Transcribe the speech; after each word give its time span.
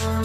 Du 0.00 0.06
hører 0.06 0.16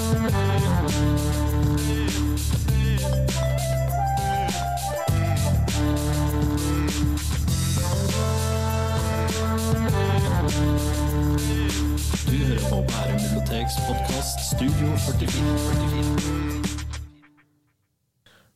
på 12.70 12.78
Bærum 12.88 13.20
biblioteks 13.20 13.76
podkast 13.84 14.40
Studio 14.48 14.96
44. 14.96 15.44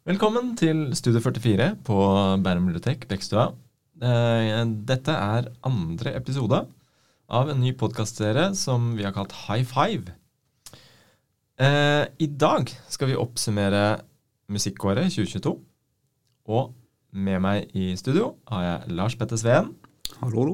Velkommen 0.07 0.55
til 0.55 0.95
Studio 0.95 1.19
44 1.19 1.75
på 1.83 1.97
Bærum 2.43 2.71
bibliotek, 2.71 3.03
Bekkstua. 3.11 3.49
Eh, 3.99 4.63
Dette 4.87 5.11
er 5.11 5.51
andre 5.67 6.15
episode 6.15 6.63
av 7.27 7.51
en 7.51 7.59
ny 7.59 7.75
podkastserie 7.75 8.55
som 8.55 8.95
vi 8.95 9.03
har 9.03 9.11
kalt 9.11 9.35
High 9.49 9.67
Five. 9.67 10.15
Eh, 11.59 12.05
I 12.23 12.27
dag 12.39 12.69
skal 12.87 13.09
vi 13.11 13.17
oppsummere 13.19 13.99
musikkåret 14.51 15.11
2022. 15.11 15.57
Og 16.49 16.69
med 17.11 17.41
meg 17.43 17.73
i 17.77 17.91
studio 17.99 18.35
har 18.49 18.63
jeg 18.63 18.95
Lars 18.95 19.15
Petter 19.17 19.37
Sveen 19.39 19.73
Hallo, 20.21 20.39
hallo. 20.39 20.53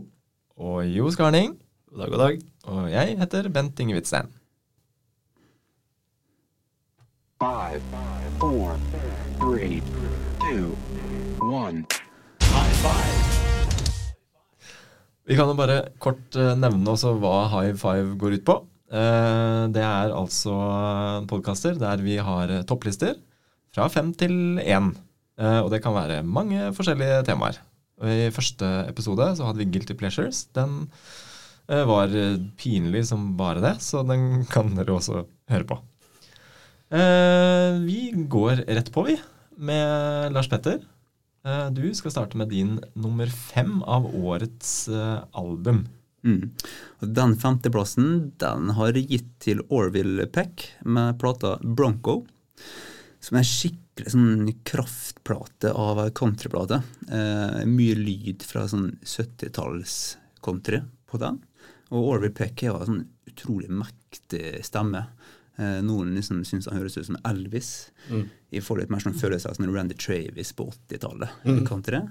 og 0.58 0.88
Jo 0.90 1.12
Skarning. 1.14 1.54
God 1.92 2.00
dag, 2.02 2.10
god 2.12 2.24
dag. 2.24 2.42
Og 2.66 2.90
jeg 2.92 3.18
heter 3.20 3.50
Bent 3.54 3.80
Inge 3.80 3.94
Hvitsten. 3.96 4.32
Five, 7.40 7.82
four, 8.40 8.76
three, 9.40 9.82
two, 10.42 10.74
one. 11.46 11.86
Vi 15.26 15.36
kan 15.36 15.50
jo 15.50 15.54
bare 15.58 15.82
kort 16.00 16.36
eh, 16.38 16.54
nevne 16.58 16.90
også 16.94 17.14
hva 17.20 17.36
High 17.54 17.76
Five 17.78 18.18
går 18.22 18.40
ut 18.40 18.46
på. 18.48 18.56
Eh, 18.92 19.64
Det 19.74 19.82
er 19.82 20.14
altså 20.14 20.56
podkaster 21.30 21.78
der 21.80 21.98
vi 22.06 22.18
har 22.22 22.52
eh, 22.54 22.64
topplister 22.68 23.16
fra 23.74 23.88
fem 23.90 24.14
til 24.14 24.60
én. 24.62 24.92
Eh, 25.38 25.60
Og 25.64 25.72
det 25.74 25.82
kan 25.84 25.94
være 25.96 26.22
mange 26.24 26.72
forskjellige 26.76 27.24
temaer. 27.26 27.58
Og 28.02 28.08
I 28.12 28.30
første 28.32 28.66
episode 28.90 29.36
så 29.38 29.46
hadde 29.48 29.58
vi 29.64 29.70
Guilty 29.72 29.94
Pleasures. 29.96 30.46
Den 30.54 30.90
var 31.68 32.12
pinlig 32.60 33.06
som 33.08 33.32
bare 33.40 33.58
det, 33.64 33.80
så 33.82 34.04
den 34.06 34.44
kan 34.46 34.76
dere 34.76 34.94
også 34.94 35.24
høre 35.50 35.66
på. 35.66 35.80
Vi 36.92 38.12
går 38.30 38.62
rett 38.68 38.92
på, 38.94 39.06
vi, 39.08 39.16
med 39.58 40.32
Lars 40.36 40.48
Petter. 40.52 40.78
Du 41.74 41.82
skal 41.98 42.12
starte 42.14 42.38
med 42.38 42.52
din 42.54 42.76
nummer 42.94 43.26
fem 43.32 43.80
av 43.82 44.06
årets 44.14 44.90
album. 45.34 45.88
Mm. 46.26 46.52
Den 47.16 47.36
femteplassen 47.38 48.32
den 48.42 48.70
har 48.78 48.98
gitt 48.98 49.30
til 49.44 49.62
Orville 49.70 50.26
Peck 50.28 50.68
med 50.82 51.20
plata 51.22 51.56
Bronco. 51.62 52.24
Som 53.22 53.38
er 53.38 53.44
en 53.44 53.50
skikkelig 53.50 54.14
sånn 54.14 54.54
kraftplate 54.68 55.72
av 55.74 56.02
ei 56.04 56.12
countryplate. 56.18 56.82
Eh, 57.10 57.62
mye 57.70 57.98
lyd 57.98 58.46
fra 58.46 58.66
sånn 58.70 58.92
70-talls-country 59.06 60.82
på 61.10 61.22
den. 61.22 61.40
Og 61.94 62.12
Orville 62.16 62.36
Peck 62.36 62.66
har 62.66 62.82
en 62.82 62.92
sånn 62.92 63.04
utrolig 63.30 63.70
mektig 63.70 64.60
stemme. 64.66 65.06
Eh, 65.58 65.80
noen 65.86 66.16
liksom 66.18 66.42
syns 66.48 66.68
han 66.70 66.80
høres 66.80 66.98
ut 66.98 67.08
som 67.08 67.20
Elvis. 67.28 67.92
Jeg 68.52 68.66
får 68.66 68.82
litt 68.82 68.94
mer 68.94 69.04
sånn 69.04 69.18
følelse 69.18 69.50
av 69.50 69.58
sånn 69.60 69.74
Randy 69.74 69.98
Travis 70.00 70.54
på 70.58 70.68
80-tallet. 70.74 71.30
country. 71.68 72.02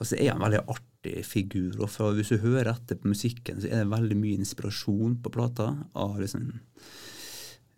Og 0.00 0.08
så 0.08 0.16
er 0.16 0.32
han 0.32 0.40
en 0.40 0.46
veldig 0.46 0.62
artig 0.72 1.24
figur. 1.28 1.74
og 1.82 1.90
for 1.92 2.16
Hvis 2.16 2.32
du 2.32 2.40
hører 2.40 2.72
etter 2.72 2.96
på 2.96 3.12
musikken, 3.12 3.60
så 3.60 3.68
er 3.68 3.84
det 3.84 3.92
veldig 3.92 4.16
mye 4.16 4.40
inspirasjon 4.40 5.18
på 5.22 5.32
plata. 5.32 5.74
av 5.94 6.20
liksom 6.20 6.52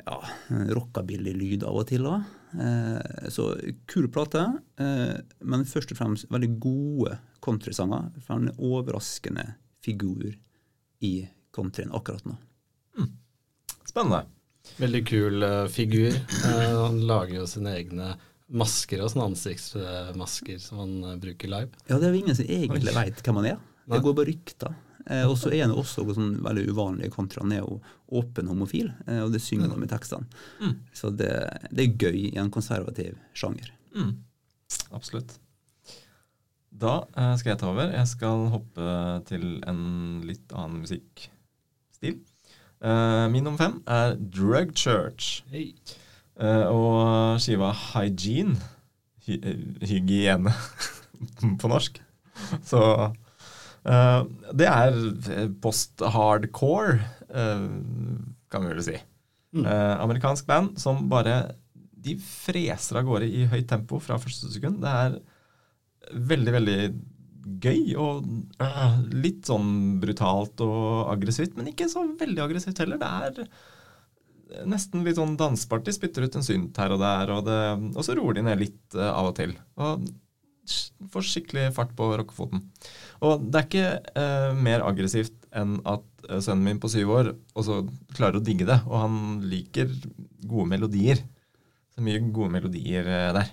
ja, 0.06 0.18
rockabilly-lyd 0.48 1.64
av 1.66 1.80
og 1.82 1.88
til. 1.90 2.06
da. 2.06 2.22
Eh, 2.52 3.28
så 3.32 3.48
kul 3.90 4.08
plate, 4.12 4.44
eh, 4.78 5.18
men 5.40 5.66
først 5.68 5.94
og 5.94 5.98
fremst 5.98 6.30
veldig 6.30 6.52
gode 6.62 7.18
countrysanger. 7.44 8.10
For 8.20 8.34
han 8.34 8.48
er 8.48 8.52
en 8.52 8.62
overraskende 8.70 9.46
figur 9.82 10.32
i 11.02 11.28
countryen 11.54 11.94
akkurat 11.94 12.24
nå. 12.28 12.38
Spennende. 13.82 14.24
Veldig 14.78 15.02
kul 15.06 15.42
eh, 15.42 15.66
figur. 15.68 16.14
Han 16.46 17.02
lager 17.06 17.42
jo 17.42 17.48
sine 17.50 17.74
egne 17.76 18.14
masker 18.52 19.02
og 19.02 19.12
sånne 19.12 19.28
ansiktsmasker 19.32 20.62
som 20.62 20.82
han 20.82 20.94
eh, 21.10 21.18
bruker 21.22 21.50
live. 21.52 21.84
Ja, 21.88 21.98
det 21.98 22.08
er 22.08 22.14
jo 22.14 22.22
ingen 22.22 22.38
som 22.38 22.48
egentlig 22.48 22.96
veit 22.96 23.22
hvem 23.24 23.40
han 23.40 23.52
er. 23.54 23.60
Det 23.92 24.00
går 24.04 24.16
bare 24.18 24.30
rykter. 24.30 24.74
Eh, 25.10 25.24
og 25.26 25.36
så 25.40 25.50
er 25.50 25.64
han 25.64 25.74
jo 25.74 25.80
også 25.82 26.04
sånn 26.14 26.34
veldig 26.44 26.68
uvanlig 26.70 27.10
kontra 27.14 27.42
han 27.42 27.54
er 27.56 27.64
jo 27.64 27.80
åpen 28.20 28.50
homofil, 28.50 28.92
eh, 29.08 29.22
og 29.24 29.32
det 29.34 29.42
synger 29.42 29.66
han 29.66 29.76
om 29.76 29.86
i 29.86 29.90
tekstene. 29.90 30.42
Mm. 30.62 30.74
Så 30.94 31.10
det, 31.14 31.32
det 31.72 31.86
er 31.86 31.96
gøy 32.06 32.18
i 32.28 32.36
en 32.42 32.52
konservativ 32.54 33.16
sjanger. 33.34 33.72
Mm. 33.96 34.14
Absolutt. 34.94 35.38
Da 36.72 37.02
eh, 37.16 37.34
skal 37.40 37.54
jeg 37.54 37.62
ta 37.62 37.72
over. 37.72 37.90
Jeg 37.92 38.10
skal 38.12 38.46
hoppe 38.52 38.92
til 39.28 39.48
en 39.68 39.82
litt 40.28 40.54
annen 40.54 40.84
musikkstil. 40.84 42.20
Eh, 42.82 43.26
min 43.32 43.44
nummer 43.46 43.60
fem 43.60 43.82
er 43.90 44.16
Drug 44.16 44.72
Church. 44.78 45.42
Hei. 45.52 45.72
Eh, 46.40 46.66
og 46.72 47.40
skiva 47.42 47.72
Hygiene 47.92 48.56
hy 49.26 49.38
Hygiene 49.86 50.52
på 51.60 51.70
norsk. 51.70 52.00
Så 52.66 52.80
uh, 52.82 54.20
det 54.56 54.68
er 54.68 54.96
post-hardcore, 55.62 56.98
uh, 57.30 57.66
kan 58.52 58.66
vi 58.66 58.72
vel 58.72 58.84
si. 58.86 58.98
Eh, 59.52 59.94
amerikansk 60.00 60.46
band 60.48 60.78
som 60.80 61.10
bare 61.10 61.34
De 62.02 62.14
freser 62.16 62.96
av 62.96 63.04
gårde 63.04 63.26
i 63.28 63.42
høyt 63.50 63.66
tempo 63.68 63.98
fra 64.00 64.16
første 64.18 64.48
sekund. 64.48 64.80
Det 64.80 64.92
er 65.04 65.18
veldig, 66.30 66.54
veldig 66.56 66.78
gøy 67.62 67.92
og 68.00 68.24
litt 69.12 69.46
sånn 69.46 70.00
brutalt 70.02 70.62
og 70.64 71.12
aggressivt, 71.12 71.52
men 71.58 71.68
ikke 71.70 71.90
så 71.92 72.02
veldig 72.18 72.42
aggressivt 72.42 72.80
heller. 72.82 72.98
Det 72.98 73.12
er 73.28 73.52
nesten 74.68 75.04
litt 75.06 75.18
sånn 75.18 75.36
dansbart. 75.40 75.84
De 75.86 75.94
spytter 75.94 76.26
ut 76.26 76.38
en 76.38 76.46
synt 76.46 76.78
her 76.80 76.94
og 76.94 77.00
der, 77.02 77.32
og, 77.34 77.46
det, 77.48 77.60
og 77.96 78.04
så 78.06 78.16
roer 78.18 78.38
de 78.38 78.46
ned 78.46 78.60
litt 78.60 78.98
eh, 78.98 79.12
av 79.12 79.30
og 79.30 79.36
til. 79.38 79.54
Og 79.80 80.06
får 81.12 81.26
skikkelig 81.26 81.70
fart 81.76 81.92
på 81.98 82.08
rockefoten. 82.18 82.62
Og 83.26 83.42
det 83.50 83.60
er 83.60 83.68
ikke 83.68 84.18
eh, 84.22 84.50
mer 84.56 84.84
aggressivt 84.86 85.34
enn 85.58 85.78
at 85.88 86.04
eh, 86.28 86.40
sønnen 86.42 86.64
min 86.66 86.80
på 86.82 86.90
syv 86.92 87.14
år 87.16 87.32
også 87.58 87.82
klarer 88.14 88.38
å 88.38 88.44
digge 88.44 88.68
det, 88.68 88.78
og 88.86 88.98
han 89.04 89.16
liker 89.50 89.90
gode 90.46 90.68
melodier. 90.70 91.22
Så 91.92 92.04
mye 92.04 92.22
gode 92.32 92.52
melodier 92.54 93.08
eh, 93.08 93.30
der. 93.36 93.50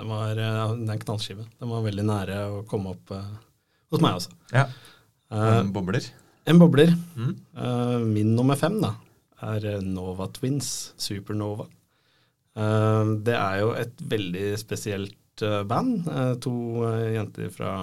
Den 0.00 0.10
var 0.10 0.38
eh, 0.38 0.62
er 0.64 0.74
en 0.74 1.04
knallskive. 1.04 1.46
Den 1.60 1.72
var 1.72 1.86
veldig 1.86 2.06
nære 2.06 2.40
å 2.50 2.64
komme 2.70 2.94
opp 2.96 3.14
eh, 3.16 3.30
hos 3.90 4.02
meg 4.02 4.18
også. 4.18 4.34
Ja. 4.54 4.66
En 5.30 5.70
bobler. 5.70 6.02
en 6.50 6.58
bobler. 6.58 6.90
Mm. 7.14 7.34
Min 8.10 8.32
nummer 8.34 8.58
fem 8.58 8.80
da, 8.82 8.96
er 9.46 9.66
eh, 9.74 9.82
Nova 9.84 10.28
Twins, 10.34 10.92
Supernova. 11.00 11.66
Eh, 12.56 13.12
det 13.26 13.36
er 13.36 13.58
jo 13.62 13.74
et 13.78 14.06
veldig 14.12 14.46
spesielt 14.60 15.44
eh, 15.46 15.62
band. 15.68 16.08
To 16.44 16.54
jenter 17.14 17.52
fra, 17.54 17.74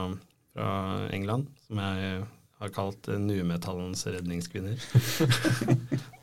fra 0.54 0.72
England 1.16 1.50
som 1.68 1.84
jeg 1.84 2.26
har 2.58 2.74
kalt 2.74 3.10
numetallens 3.22 4.08
redningskvinner. 4.10 4.82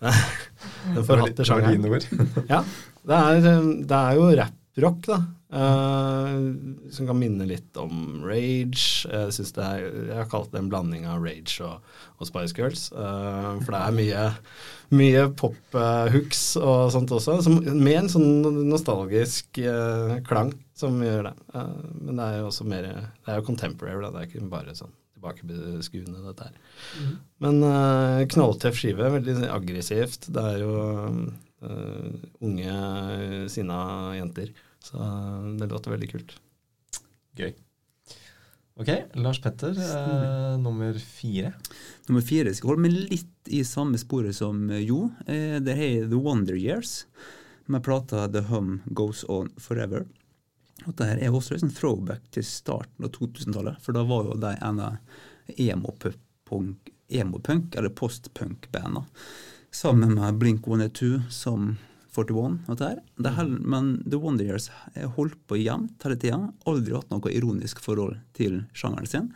Den 0.95 1.06
forhatte 1.06 1.47
sjangeren. 1.47 1.84
Ja, 2.53 2.65
det 3.05 3.21
er, 3.21 3.49
det 3.84 3.99
er 4.01 4.19
jo 4.19 4.31
rap-rock, 4.77 5.07
da. 5.07 5.21
Uh, 5.55 6.89
som 6.91 7.07
kan 7.07 7.19
minne 7.21 7.47
litt 7.47 7.79
om 7.79 8.25
Rage. 8.27 9.07
Jeg, 9.07 9.35
synes 9.37 9.55
det 9.55 9.65
er, 9.65 9.85
jeg 10.11 10.19
har 10.19 10.31
kalt 10.33 10.51
det 10.51 10.62
en 10.62 10.71
blanding 10.73 11.07
av 11.07 11.23
Rage 11.23 11.62
og, 11.62 11.95
og 12.19 12.31
Spice 12.31 12.57
Girls. 12.59 12.89
Uh, 12.91 13.61
for 13.63 13.77
det 13.77 13.81
er 13.81 13.97
mye, 14.01 14.27
mye 14.99 15.25
pop-hooks 15.39 16.45
og 16.59 16.91
sånt 16.97 17.15
også, 17.15 17.39
som, 17.47 17.60
med 17.63 18.01
en 18.03 18.13
sånn 18.16 18.69
nostalgisk 18.72 19.63
uh, 19.63 20.19
klang 20.27 20.54
som 20.75 20.98
gjør 21.03 21.28
det. 21.28 21.34
Eh, 21.54 21.81
men 22.03 22.19
det 22.19 22.27
er 22.27 22.41
jo 22.41 22.51
også 22.51 22.66
mer 22.69 22.91
Det 22.91 23.31
er 23.31 23.41
jo 23.41 23.47
contemporary, 23.47 24.03
da. 24.03 24.10
Det 24.10 24.22
er 24.22 24.31
ikke 24.31 24.53
bare 24.53 24.77
sånn 24.77 24.93
tilbakeskuende, 25.15 26.21
dette 26.27 26.51
her. 26.51 27.16
Men 27.45 27.63
uh, 27.65 28.21
knalltøff 28.34 28.77
skive, 28.81 29.09
veldig 29.15 29.48
aggressivt. 29.54 30.28
Det 30.34 30.45
er 30.51 30.60
jo 30.65 30.75
eh, 31.65 32.28
unge, 32.45 32.78
sinna 33.53 33.78
jenter. 34.19 34.53
Så 34.84 35.01
eh, 35.01 35.53
det 35.60 35.71
låter 35.72 35.95
veldig 35.95 36.10
kult. 36.13 36.36
Gøy. 37.39 37.54
Ok, 38.77 38.91
Lars 39.22 39.39
Petter, 39.42 39.71
eh, 39.71 40.59
nummer 40.59 40.98
fire. 40.98 41.53
Nummer 42.09 42.22
fire 42.27 42.54
skal 42.54 42.72
holde 42.72 42.83
meg 42.83 42.97
litt 43.13 43.51
i 43.54 43.63
samme 43.65 44.01
sporet 44.01 44.34
som 44.34 44.66
eh, 44.71 44.83
Jo. 44.83 45.07
Eh, 45.27 45.60
det 45.63 45.77
har 45.78 46.09
The 46.10 46.19
Wonder 46.19 46.59
Years 46.59 47.04
med 47.71 47.84
plata 47.86 48.27
The 48.28 48.42
Hum 48.51 48.81
Goes 48.84 49.25
On 49.28 49.53
Forever. 49.57 50.09
Og 50.84 50.97
det 50.98 51.07
her 51.07 51.22
er 51.22 51.36
også 51.36 51.54
en 51.57 51.71
throwback 51.71 52.27
til 52.34 52.45
starten 52.45 53.07
av 53.07 53.15
2000-tallet, 53.15 53.78
for 53.81 53.95
da 53.97 54.03
var 54.04 54.27
jo 54.27 54.36
de 54.42 54.53
en 54.59 54.83
av 54.83 55.54
emo-punk, 55.54 56.91
emo-punk 57.09 57.78
eller 57.78 57.95
post-punk-banda 57.95 59.04
sammen 59.75 60.15
med 60.19 60.34
Blink 60.42 60.66
182 60.66 61.22
som 61.31 61.77
41. 62.15 62.61
og 62.69 62.78
det 62.78 62.89
her. 62.89 63.01
Det 63.19 63.33
er 63.33 63.51
men 63.75 63.97
The 64.07 64.21
Wonder 64.22 64.47
Years 64.47 64.71
holdt 65.16 65.41
på 65.51 65.59
jevnt 65.59 66.05
hele 66.07 66.19
tida. 66.21 66.39
Aldri 66.71 66.95
hatt 66.95 67.11
noe 67.13 67.33
ironisk 67.34 67.83
forhold 67.83 68.21
til 68.39 68.63
sjangeren 68.77 69.11
sin. 69.11 69.33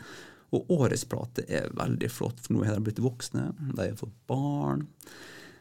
Og 0.54 0.70
årets 0.72 1.04
plate 1.08 1.44
er 1.50 1.68
veldig 1.76 2.08
flott, 2.12 2.38
for 2.40 2.54
nå 2.54 2.62
har 2.64 2.78
de 2.78 2.86
blitt 2.86 3.02
voksne. 3.04 3.50
De 3.74 3.82
har 3.82 3.98
fått 3.98 4.14
barn. 4.30 4.86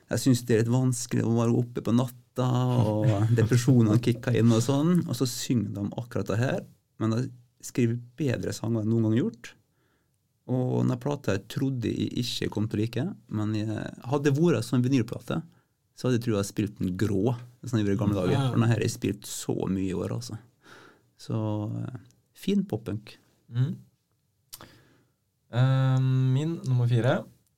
Jeg 0.07 0.23
syns 0.23 0.45
det 0.47 0.55
er 0.55 0.63
litt 0.63 0.71
vanskelig 0.71 1.25
å 1.27 1.35
være 1.35 1.57
oppe 1.59 1.83
på 1.83 1.95
natta, 1.95 2.47
og 2.87 3.11
depresjonene 3.39 3.99
kicker 4.03 4.37
inn 4.39 4.53
og 4.55 4.63
sånn. 4.63 5.01
Og 5.07 5.17
så 5.19 5.27
synger 5.27 5.73
de 5.75 5.85
akkurat 5.99 6.31
det 6.31 6.39
her, 6.39 6.63
men 7.01 7.15
de 7.15 7.25
skriver 7.65 7.99
bedre 8.19 8.53
sanger 8.55 8.85
enn 8.85 8.93
noen 8.93 9.09
gang 9.09 9.19
gjort. 9.23 9.51
Og 10.47 10.77
denne 10.79 10.95
plata 11.03 11.35
jeg 11.35 11.47
trodde 11.51 11.91
jeg 11.91 12.07
ikke 12.23 12.51
kom 12.53 12.69
til 12.71 12.79
å 12.79 12.83
like, 12.85 13.05
men 13.35 13.55
jeg 13.57 13.87
hadde 14.07 14.35
vært 14.37 14.63
som 14.63 14.77
en 14.77 14.85
vinylplate, 14.85 15.41
så 15.97 16.05
hadde 16.05 16.19
jeg 16.19 16.27
trodd 16.27 16.37
jeg 16.43 16.51
spilt 16.51 16.77
den 16.77 16.93
grå, 16.99 17.33
som 17.65 17.79
jeg 17.79 17.87
gjorde 17.87 17.97
i 17.97 18.01
gamle 18.03 18.19
dager. 18.19 18.37
For 18.37 18.53
denne 18.53 18.69
har 18.69 18.83
jeg 18.83 18.93
spilt 18.93 19.29
så 19.29 19.55
mye 19.65 19.89
i 19.89 19.95
år, 19.97 20.13
altså. 20.13 20.37
Så 21.17 21.37
eh, 21.81 21.95
fin 22.37 22.61
poppunk. 22.69 23.15
Mm. 23.49 23.71
Uh, 25.47 25.97
min 26.35 26.57
nummer 26.67 26.89
fire 26.91 27.15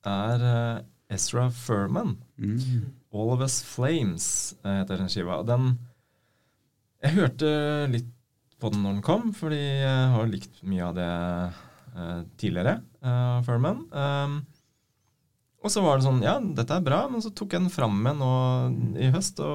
er 0.08 0.44
uh, 0.46 0.78
Ezra 1.12 1.48
Furman. 1.52 2.14
Mm. 2.40 2.86
All 3.12 3.34
of 3.34 3.42
Us 3.44 3.58
Flames 3.66 4.54
heter 4.64 5.02
den 5.02 5.10
skiva. 5.12 5.42
Og 5.42 5.48
Den 5.50 5.74
Jeg 7.02 7.16
hørte 7.18 7.50
litt 7.90 8.08
på 8.60 8.70
den 8.72 8.84
når 8.84 8.98
den 8.98 9.04
kom, 9.04 9.34
fordi 9.36 9.58
jeg 9.58 10.08
har 10.14 10.30
likt 10.30 10.62
mye 10.68 10.86
av 10.86 10.96
det 10.96 11.10
uh, 11.96 12.22
tidligere 12.40 12.78
Furman. 13.44 13.84
Um, 13.92 14.40
og 15.60 15.72
så 15.72 15.82
var 15.84 15.98
det 15.98 16.06
sånn 16.06 16.22
Ja, 16.24 16.38
dette 16.40 16.76
er 16.76 16.84
bra, 16.84 17.00
men 17.12 17.20
så 17.24 17.30
tok 17.32 17.50
jeg 17.54 17.64
den 17.64 17.74
fram 17.74 17.96
igjen 18.00 18.22
nå 18.22 18.32
i 19.00 19.10
høst 19.14 19.36
og 19.44 19.54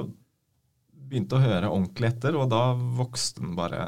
begynte 1.06 1.38
å 1.38 1.44
høre 1.44 1.72
ordentlig 1.72 2.07
etter, 2.12 2.34
og 2.38 2.50
da 2.54 2.63
vokste 2.75 3.42
den 3.44 3.54
bare 3.57 3.80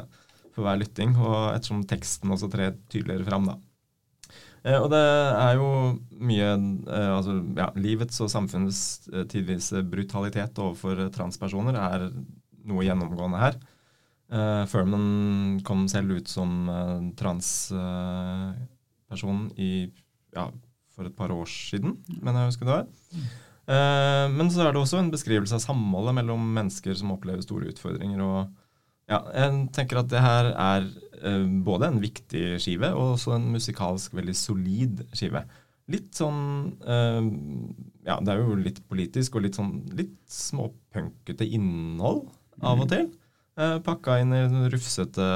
for 0.54 0.62
hver 0.66 0.78
lytting, 0.80 1.10
og 1.18 1.54
ettersom 1.54 1.86
teksten 1.88 2.32
også 2.34 2.48
trer 2.50 2.72
tydeligere 2.90 3.26
fram, 3.26 3.44
da. 3.50 3.54
Eh, 4.66 4.78
og 4.78 4.88
det 4.92 4.98
er 4.98 5.54
jo 5.58 5.68
mye 6.18 6.48
eh, 6.50 7.12
altså, 7.14 7.32
ja, 7.58 7.68
Livets 7.78 8.20
og 8.24 8.30
samfunnets 8.32 8.80
eh, 9.12 9.24
tidvis 9.30 9.66
brutalitet 9.86 10.58
overfor 10.58 11.10
transpersoner 11.14 11.74
er 11.78 12.00
noe 12.68 12.84
gjennomgående 12.86 13.38
her. 13.42 13.54
Eh, 14.28 14.64
Furman 14.68 15.60
kom 15.64 15.88
selv 15.88 16.12
ut 16.18 16.28
som 16.28 16.68
eh, 16.68 17.12
transperson 17.20 19.50
i 19.56 19.90
ja, 20.34 20.50
for 20.98 21.08
et 21.08 21.16
par 21.16 21.30
år 21.34 21.46
siden, 21.50 21.94
mener 22.18 22.42
jeg 22.42 22.48
å 22.48 22.52
huske 22.52 22.66
det 22.66 22.74
var. 22.74 22.88
Eh, 23.68 24.24
men 24.34 24.50
så 24.50 24.64
er 24.64 24.74
det 24.74 24.82
også 24.82 24.98
en 24.98 25.12
beskrivelse 25.12 25.54
av 25.58 25.62
samholdet 25.62 26.16
mellom 26.18 26.42
mennesker 26.56 26.96
som 26.98 27.14
opplever 27.14 27.44
store 27.44 27.70
utfordringer. 27.70 28.22
og 28.24 28.48
ja, 29.08 29.22
jeg 29.32 29.68
tenker 29.76 30.02
at 30.02 30.10
det 30.12 30.20
her 30.20 30.50
er 30.52 30.88
eh, 31.22 31.46
både 31.64 31.88
en 31.88 32.02
viktig 32.02 32.58
skive 32.60 32.90
og 32.92 33.14
også 33.14 33.38
en 33.38 33.46
musikalsk 33.54 34.16
veldig 34.18 34.36
solid 34.36 35.00
skive. 35.16 35.46
Litt 35.88 36.12
sånn 36.18 36.42
eh, 36.84 37.22
Ja, 38.08 38.18
det 38.20 38.34
er 38.34 38.42
jo 38.42 38.58
litt 38.60 38.82
politisk 38.88 39.38
og 39.38 39.46
litt 39.46 39.56
sånn 39.56 39.78
litt 39.96 40.18
småpunkete 40.32 41.48
innhold 41.48 42.26
av 42.60 42.84
og 42.84 42.90
til. 42.92 43.08
Eh, 43.56 43.78
pakka 43.84 44.20
inn 44.22 44.34
i 44.36 44.44
rufsete 44.74 45.28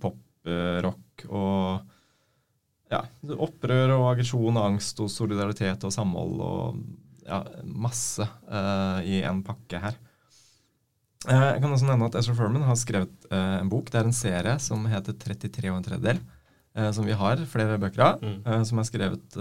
poprock 0.00 1.26
og 1.28 1.91
ja, 2.92 3.00
opprør 3.40 3.96
og 3.96 4.08
aggresjon 4.12 4.58
og 4.58 4.66
angst 4.66 5.00
og 5.02 5.10
solidaritet 5.12 5.84
og 5.88 5.94
samhold 5.94 6.42
og 6.44 6.82
ja, 7.26 7.40
masse 7.64 8.26
uh, 8.26 9.00
i 9.06 9.22
en 9.26 9.42
pakke 9.46 9.80
her. 9.82 9.98
Eh, 11.22 11.48
Jeg 11.54 11.62
kan 11.62 11.70
også 11.70 11.86
nevne 11.86 12.08
at 12.10 12.18
Ezra 12.18 12.34
Furman 12.34 12.66
har 12.66 12.78
skrevet 12.78 13.28
uh, 13.30 13.60
en 13.60 13.70
bok. 13.70 13.90
Det 13.92 14.00
er 14.00 14.10
en 14.10 14.16
serie 14.16 14.56
som 14.62 14.84
heter 14.90 15.16
33 15.16 15.70
og 15.70 15.78
en 15.80 15.90
tredjedel. 15.90 16.22
som 16.96 17.04
vi 17.04 17.12
har 17.12 17.36
flere 17.46 17.76
bøker 17.76 18.00
av. 18.00 18.22
Mm. 18.24 18.64
som 18.64 18.78
er 18.80 18.86
skrevet 18.88 19.34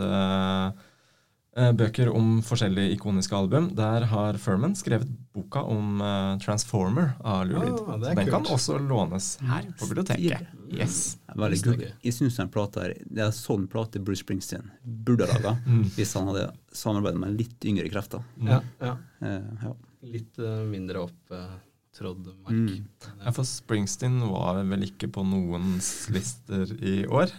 bøker 1.52 2.08
om 2.16 2.38
forskjellige 2.48 2.94
ikoniske 2.96 3.36
album. 3.36 3.66
Der 3.76 4.06
har 4.08 4.38
Furman 4.40 4.72
skrevet 4.80 5.10
boka 5.36 5.62
om 5.68 6.00
eh, 6.02 6.38
Transformer 6.44 7.10
av 7.28 7.42
Lou 7.50 7.60
Reed. 7.60 7.74
Oh, 7.82 7.98
den 8.00 8.22
kan 8.30 8.48
også 8.48 8.78
lånes 8.80 9.34
her 9.44 9.68
på 9.80 9.90
biblioteket. 9.90 10.48
Yes. 10.72 11.18
Kult. 11.36 11.84
Jeg 12.04 12.16
syns 12.16 12.40
den 12.40 12.52
plata 12.52 12.86
her, 12.86 12.94
det 13.04 13.26
er 13.26 13.34
sånn 13.36 13.66
plate 13.72 14.00
Bruce 14.00 14.24
Springsteen 14.24 14.70
burde 14.84 15.28
ha 15.28 15.36
laga 15.36 15.58
Mm. 15.68 15.84
hvis 15.96 16.14
han 16.16 16.28
hadde 16.32 16.46
samarbeidet 16.76 17.20
med 17.20 17.36
litt 17.40 17.68
yngre 17.68 17.92
krefter. 17.92 18.24
Ja, 18.48 18.62
ja. 18.80 18.96
Uh, 19.20 19.52
ja. 19.68 19.74
Litt 20.16 20.40
uh, 20.40 20.64
mindre 20.68 21.04
opptrådd 21.06 22.32
mark. 22.42 22.56
Mm. 22.56 22.88
Ja, 23.26 23.32
for 23.36 23.44
Springsteen 23.48 24.20
var 24.32 24.64
vel 24.72 24.88
ikke 24.88 25.12
på 25.12 25.24
noens 25.28 26.08
lister 26.16 26.72
i 26.80 27.02
år. 27.12 27.32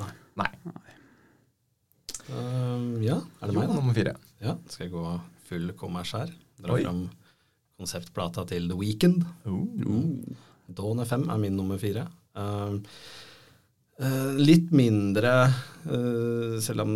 Nei. 0.00 0.12
Nei. 0.40 0.50
Um, 2.28 2.98
ja, 3.04 3.16
er 3.40 3.48
det 3.50 3.54
Jo, 3.54 3.60
meg, 3.60 3.70
da? 3.70 3.78
nummer 3.78 3.96
fire. 3.96 4.16
Ja, 4.44 4.56
skal 4.68 4.86
jeg 4.86 4.94
gå 4.94 5.04
full 5.48 5.72
kommers 5.80 6.12
her? 6.16 6.32
Dra 6.60 6.76
Oi. 6.76 6.82
fram 6.84 7.06
konseptplata 7.78 8.44
til 8.50 8.68
The 8.68 8.76
Weekend. 8.78 9.24
Oh. 9.46 10.04
Dawn 10.68 11.00
FM 11.04 11.28
er 11.30 11.40
min 11.40 11.56
nummer 11.56 11.80
fire. 11.80 12.08
Uh, 12.36 12.78
Uh, 13.98 14.36
litt 14.38 14.68
mindre 14.70 15.30
uh, 15.50 16.54
Selv 16.62 16.84
om 16.84 16.90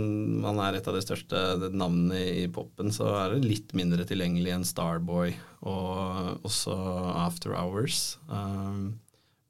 man 0.44 0.60
er 0.62 0.76
et 0.78 0.86
av 0.86 0.94
de 0.94 1.00
største 1.02 1.40
navnene 1.74 2.20
i 2.44 2.44
popen, 2.46 2.92
så 2.94 3.08
er 3.24 3.32
det 3.34 3.48
litt 3.48 3.72
mindre 3.74 4.06
tilgjengelig 4.06 4.52
enn 4.54 4.66
Starboy 4.66 5.32
og 5.66 6.46
også 6.46 6.76
After 7.24 7.56
Hours. 7.58 8.20
Uh, 8.30 8.94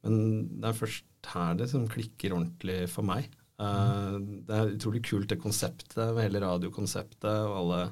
men 0.00 0.16
det 0.62 0.70
er 0.70 0.78
først 0.80 1.04
her 1.34 1.58
det 1.60 1.68
som 1.74 1.84
klikker 1.92 2.32
ordentlig 2.32 2.86
for 2.90 3.04
meg. 3.04 3.28
Eh, 3.62 4.16
det 4.48 4.56
er 4.56 4.72
utrolig 4.76 5.02
kult 5.06 5.30
det 5.30 5.40
konseptet, 5.42 6.00
med 6.00 6.24
hele 6.26 6.42
radiokonseptet 6.44 7.44
og 7.46 7.58
alle 7.60 7.82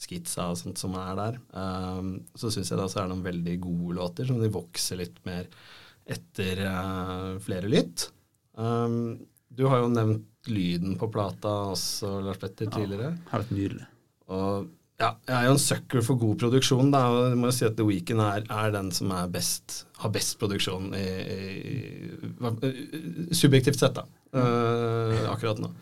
skitsa 0.00 0.48
og 0.50 0.58
sånt 0.58 0.80
som 0.80 0.96
er 0.96 1.12
der. 1.18 1.36
Um, 1.52 2.14
så 2.32 2.48
syns 2.48 2.70
jeg 2.72 2.78
det 2.78 2.86
også 2.86 3.02
er 3.02 3.10
noen 3.10 3.26
veldig 3.26 3.58
gode 3.60 3.98
låter, 3.98 4.28
som 4.28 4.40
de 4.40 4.48
vokser 4.52 4.96
litt 5.02 5.20
mer 5.28 5.44
etter 6.10 6.64
eh, 6.64 7.34
flere 7.44 7.68
lytt. 7.70 8.08
Du 8.56 9.62
har 9.68 9.82
jo 9.82 9.92
nevnt 9.92 10.48
lyden 10.50 10.96
på 10.98 11.08
plata 11.12 11.52
også, 11.74 12.16
Lars 12.24 12.40
Petter, 12.40 12.70
tidligere. 12.72 13.12
Helt 13.30 13.52
nydelig. 13.54 13.86
Og 14.32 14.70
ja, 15.00 15.14
jeg 15.24 15.32
er 15.32 15.46
jo 15.46 15.52
en 15.54 15.62
sucker 15.62 16.02
for 16.04 16.20
god 16.20 16.42
produksjon, 16.42 16.90
da, 16.92 17.00
jeg 17.30 17.36
må 17.40 17.48
jo 17.48 17.54
si 17.56 17.64
at 17.64 17.76
The 17.78 17.86
Weekend 17.88 18.20
er, 18.20 18.44
er 18.52 18.72
den 18.74 18.90
som 18.92 19.12
er 19.16 19.30
best, 19.32 19.84
har 20.02 20.12
best 20.12 20.36
produksjon 20.42 20.90
i, 20.96 21.06
i, 21.24 21.78
subjektivt 23.36 23.80
sett, 23.80 23.96
da. 23.96 24.04
eh, 24.36 25.09
akkurat 25.40 25.64
nå. 25.64 25.72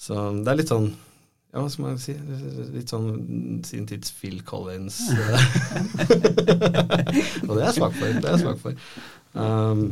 Så 0.00 0.14
det 0.40 0.54
er 0.54 0.62
litt 0.62 0.72
sånn 0.72 0.88
ja, 1.54 1.60
hva 1.62 1.68
skal 1.70 1.84
man 1.84 2.00
si? 2.02 2.14
Litt 2.74 2.90
sånn 2.90 3.60
sin 3.62 3.84
tids 3.86 4.10
Phil 4.10 4.40
Collins. 4.42 4.96
og 7.46 7.52
det 7.52 7.60
er 7.60 7.68
jeg 7.68 7.76
svak 7.76 7.94
for. 7.94 8.08
Det 8.10 8.26
er 8.26 8.32
jeg 8.32 8.42
svak 8.42 8.58
for. 8.62 8.80
Um, 9.38 9.84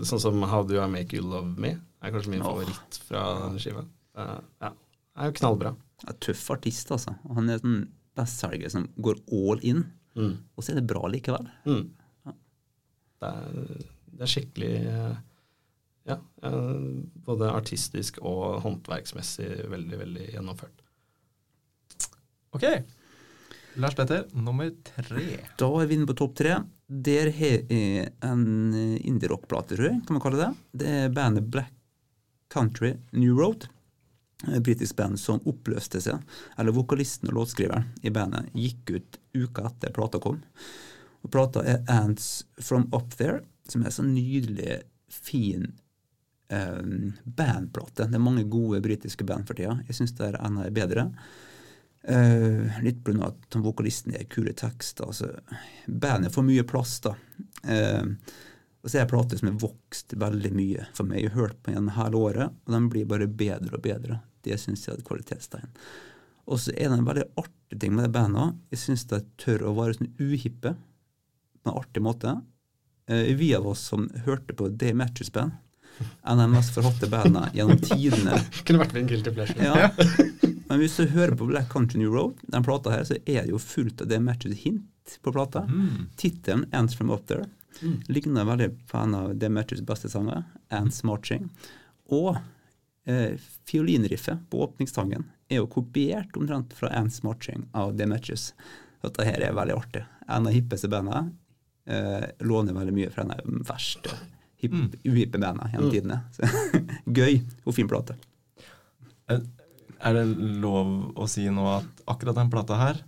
sånn 0.00 0.22
som 0.22 0.40
How 0.48 0.64
Do 0.64 0.78
I 0.80 0.86
Make 0.88 1.18
You 1.18 1.26
Love 1.28 1.60
Me 1.60 1.74
er 1.76 2.14
kanskje 2.14 2.32
min 2.32 2.44
favoritt 2.46 2.98
fra 3.04 3.26
skiva. 3.60 3.84
Uh, 4.16 4.38
ja, 4.64 4.72
er 5.18 5.28
jo 5.28 5.36
knallbra. 5.42 5.74
Er 6.08 6.16
tøff 6.24 6.46
artist, 6.56 6.88
altså. 6.94 7.12
Han 7.36 7.52
er 7.52 7.60
en 7.60 7.82
bestselger 8.18 8.72
som 8.72 8.88
går 8.96 9.20
all 9.28 9.60
in, 9.66 9.84
Mm. 10.18 10.32
og 10.56 10.64
så 10.64 10.72
er 10.72 10.80
det 10.80 10.88
bra 10.90 11.06
likevel. 11.06 11.44
Mm. 11.68 11.84
Det, 12.26 13.28
er, 13.28 13.82
det 14.16 14.24
er 14.24 14.30
skikkelig 14.32 14.70
eh, 14.90 15.12
ja, 16.08 16.18
eh, 16.42 16.76
både 17.28 17.50
artistisk 17.52 18.20
og 18.24 18.60
håndverksmessig 18.64 19.48
veldig, 19.70 19.98
veldig 20.04 20.28
gjennomført. 20.34 20.84
Ok. 22.56 22.64
Lars 23.78 23.94
Petter, 23.94 24.24
nummer 24.32 24.70
tre. 24.84 25.26
Da 25.60 25.68
er 25.78 25.86
vi 25.86 25.98
inne 25.98 26.08
på 26.08 26.16
topp 26.18 26.38
tre. 26.40 26.56
Der 26.88 27.30
har 27.36 27.58
jeg 27.68 28.08
en 28.24 28.46
indie-rock-plate, 28.74 29.76
tror 29.76 29.90
jeg, 29.90 30.00
kan 30.06 30.16
man 30.16 30.24
kalle 30.24 30.40
det. 30.40 30.52
Det 30.82 30.94
er 31.04 31.12
bandet 31.14 31.50
Black 31.52 31.74
Country 32.50 32.96
New 33.12 33.36
Road. 33.38 33.68
Et 34.48 34.62
britisk 34.62 34.96
band 34.96 35.18
som 35.20 35.42
oppløste 35.50 36.00
seg. 36.02 36.22
Eller 36.58 36.74
vokalisten 36.74 37.30
og 37.30 37.42
låtskriveren 37.42 37.90
i 38.02 38.12
bandet 38.14 38.50
gikk 38.56 38.94
ut 38.96 39.18
uka 39.36 39.68
etter 39.68 39.94
plata 39.94 40.20
kom. 40.22 40.40
Og 41.22 41.32
plata 41.34 41.64
er 41.66 41.82
Ants 41.90 42.46
From 42.62 42.86
Up 42.94 43.12
There, 43.18 43.42
som 43.68 43.84
er 43.84 43.94
sånn 43.94 44.14
nydelig, 44.14 44.80
fin 45.08 45.70
eh, 46.48 46.78
bandplate. 47.24 48.08
Det 48.08 48.18
er 48.18 48.24
mange 48.24 48.46
gode 48.48 48.80
britiske 48.84 49.24
band 49.24 49.46
for 49.48 49.58
tida. 49.58 49.78
Jeg 49.88 49.98
syns 49.98 50.16
det 50.18 50.30
er 50.30 50.40
enda 50.44 50.68
bedre. 50.74 51.08
Eh, 52.02 52.82
litt 52.82 53.08
av 53.08 53.22
at 53.26 53.58
vokalisten 53.60 54.14
er 54.16 54.28
kule 54.30 54.54
tekster. 54.56 55.08
Altså, 55.10 55.32
bandet 55.86 56.34
får 56.34 56.46
mye 56.46 56.66
plass, 56.68 56.98
da. 57.04 57.14
Eh, 57.68 58.04
og 58.78 58.90
så 58.90 59.00
er 59.00 59.04
det 59.04 59.10
plater 59.10 59.40
som 59.40 59.50
har 59.50 59.60
vokst 59.60 60.14
veldig 60.16 60.52
mye 60.54 60.86
for 60.94 61.08
meg. 61.08 61.24
Jeg 61.24 61.32
har 61.32 61.42
hørt 61.42 61.62
på 61.62 61.74
den 61.74 61.90
hele 61.96 62.20
året, 62.30 62.60
og 62.64 62.76
den 62.76 62.90
blir 62.92 63.08
bare 63.10 63.26
bedre 63.28 63.74
og 63.74 63.82
bedre. 63.84 64.20
Det 64.46 64.56
syns 64.60 64.86
jeg 64.86 64.94
er 64.94 65.02
et 65.02 65.08
kvalitetstegn. 65.08 65.72
Og 66.48 66.62
så 66.62 66.72
er 66.72 66.88
det 66.88 66.96
en 66.96 67.08
veldig 67.08 67.26
artig 67.42 67.80
ting 67.82 67.92
med 67.96 68.06
det 68.06 68.14
bandet. 68.14 68.54
Jeg 68.72 68.84
syns 68.86 69.04
de 69.10 69.18
tør 69.42 69.66
å 69.68 69.74
være 69.76 69.98
sånn 69.98 70.14
uhippe 70.16 70.72
på 70.78 71.68
en 71.68 71.74
artig 71.74 72.00
måte. 72.06 72.38
Vi 73.08 73.50
av 73.56 73.66
oss 73.68 73.82
som 73.90 74.06
hørte 74.24 74.54
på 74.56 74.70
Day 74.80 74.94
Matches 74.96 75.32
Band, 75.34 75.58
er 75.98 76.38
de 76.40 76.46
mest 76.52 76.74
forhatte 76.74 77.08
bandene 77.10 77.48
gjennom 77.54 77.80
tidene. 77.82 78.38
Kunne 78.64 78.82
vært 78.82 78.94
min 78.96 79.08
guilty 79.10 79.34
pleasure. 79.34 79.64
Ja. 79.64 79.90
Men 80.68 80.82
hvis 80.82 80.98
du 81.00 81.06
hører 81.14 81.36
på 81.38 81.48
Black 81.48 81.70
Country 81.72 82.00
New 82.02 82.12
Road, 82.12 82.40
den 82.52 82.64
plata 82.64 82.92
her, 82.92 83.04
så 83.08 83.16
er 83.24 83.46
det 83.46 83.54
jo 83.54 83.60
fullt 83.62 84.02
av 84.04 84.10
The 84.10 84.20
Matches 84.20 84.58
hint 84.64 85.14
på 85.24 85.32
plata. 85.32 85.64
Mm. 85.64 86.10
Tittelen 86.20 86.66
'Ants 86.72 86.96
From 86.96 87.10
Up 87.10 87.24
There' 87.26 87.48
ligner 88.06 88.44
veldig 88.44 88.68
på 88.90 88.98
en 88.98 89.14
av 89.14 89.40
The 89.40 89.48
Matches 89.48 89.80
beste 89.80 90.08
sanger, 90.08 90.44
'Ants 90.68 91.02
Marching'. 91.02 91.48
Og 92.12 92.36
eh, 93.06 93.38
fiolinriffet 93.64 94.50
på 94.50 94.62
åpningstangen 94.64 95.24
er 95.48 95.62
jo 95.62 95.70
kopiert 95.72 96.36
omtrent 96.36 96.72
fra 96.76 96.88
'Ants 96.88 97.22
Marching' 97.22 97.68
av 97.72 97.96
The 97.98 98.06
Matches. 98.06 98.52
Dette 99.02 99.24
her 99.24 99.40
er 99.40 99.56
veldig 99.56 99.76
artig. 99.76 100.04
En 100.28 100.46
av 100.46 100.52
hippeste 100.52 100.90
bandene 100.92 101.30
eh, 101.86 102.28
låner 102.40 102.76
veldig 102.76 102.96
mye 102.96 103.10
fra 103.14 103.24
en 103.24 103.32
av 103.32 103.44
de 103.44 103.62
verste 103.68 104.18
hipp, 104.62 104.74
uhippe 105.06 105.38
bandene 105.38 105.68
gjennom 105.72 105.92
tidene. 105.92 106.18
Så, 106.34 106.48
gøy 107.18 107.38
og 107.64 107.76
fin 107.76 107.88
plate. 107.90 108.16
Eh, 109.30 109.40
Er 109.98 110.14
det 110.14 110.24
lov 110.62 110.90
å 111.18 111.26
si 111.26 111.48
nå 111.50 111.64
at 111.72 112.02
akkurat 112.06 112.36
den 112.38 112.50
plata 112.52 112.76
her, 112.78 113.00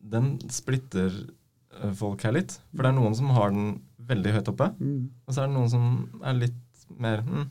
den 0.00 0.38
splitter 0.50 1.10
eh, 1.12 1.90
folk 1.98 2.22
her 2.24 2.32
litt? 2.38 2.54
For 2.72 2.82
det 2.86 2.92
er 2.92 2.96
noen 2.96 3.16
som 3.18 3.28
har 3.36 3.52
den 3.52 3.74
veldig 4.08 4.32
høyt 4.38 4.48
oppe, 4.50 4.70
og 4.74 5.30
så 5.36 5.42
er 5.44 5.50
det 5.50 5.56
noen 5.58 5.68
som 5.70 5.84
er 6.26 6.38
litt 6.40 6.86
mer 6.98 7.20
mm. 7.26 7.44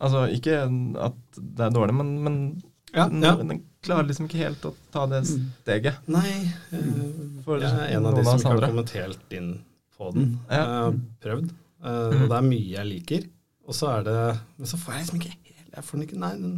Altså 0.00 0.20
ikke 0.32 0.54
at 1.04 1.16
det 1.36 1.64
er 1.66 1.72
dårlig, 1.74 1.92
men, 1.98 2.12
men 2.24 2.36
Ja, 2.94 3.04
den, 3.10 3.20
ja. 3.20 3.34
den 3.36 3.58
klarer 3.84 4.06
liksom 4.08 4.28
ikke 4.30 4.38
helt 4.40 4.62
å 4.64 4.70
ta 4.94 5.02
det 5.10 5.18
steget. 5.28 5.98
Nei, 6.08 6.30
øh, 6.72 7.42
For 7.44 7.60
jeg 7.60 7.68
er 7.68 7.98
en 7.98 8.06
av 8.08 8.16
de 8.16 8.22
som 8.24 8.38
ikke 8.40 8.54
har 8.54 8.64
kommet 8.70 8.94
helt 8.96 9.36
inn 9.36 9.50
på 9.98 10.08
den. 10.16 10.30
Ja. 10.48 10.56
Jeg 10.56 10.70
har 10.70 10.96
prøvd, 11.26 11.50
eh, 11.84 12.22
og 12.22 12.28
det 12.30 12.36
er 12.38 12.46
mye 12.48 12.70
jeg 12.76 12.86
liker. 12.90 13.28
Og 13.70 13.76
så 13.76 13.90
er 13.98 14.02
det 14.08 14.16
Men 14.58 14.66
så 14.66 14.78
får 14.80 14.92
jeg 14.96 15.02
liksom 15.04 15.18
ikke 15.20 15.34
helt 15.36 15.74
Jeg 15.76 15.84
får 15.86 15.98
den 15.98 16.06
ikke 16.08 16.18
Nei, 16.18 16.30
den 16.40 16.54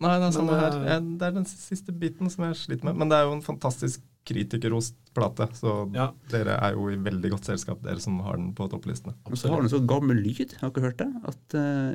Nei, 0.00 0.12
det 0.18 0.26
er 0.28 0.32
samme 0.34 0.52
Men, 0.54 0.60
her. 0.62 0.76
eh, 0.78 0.88
Jeg, 0.92 1.04
det 1.20 1.26
er 1.28 1.34
den 1.36 1.46
siste 1.50 1.92
biten 1.92 2.30
som 2.30 2.44
jeg 2.48 2.56
sliter 2.58 2.84
med. 2.88 2.96
Men 3.02 3.08
det 3.12 3.18
er 3.18 3.26
jo 3.28 3.32
en 3.36 3.42
fantastisk 3.46 4.02
kritikerrost 4.28 4.94
plate, 5.16 5.46
så 5.56 5.72
Ja. 5.94 6.10
dere 6.30 6.58
er 6.60 6.74
jo 6.76 6.88
i 6.92 6.96
veldig 7.00 7.30
godt 7.32 7.46
selskap, 7.48 7.80
dere 7.82 7.98
som 8.04 8.18
har 8.20 8.36
den 8.36 8.50
på 8.54 8.66
topplistene. 8.70 9.14
Og 9.24 9.38
så 9.40 9.48
har 9.48 9.62
den 9.64 9.70
så 9.72 9.80
gammel 9.88 10.20
lyd, 10.22 10.52
har 10.60 10.70
dere 10.70 10.84
hørt 10.90 10.98
det? 11.00 11.08
At 11.24 11.54
uh, 11.56 11.94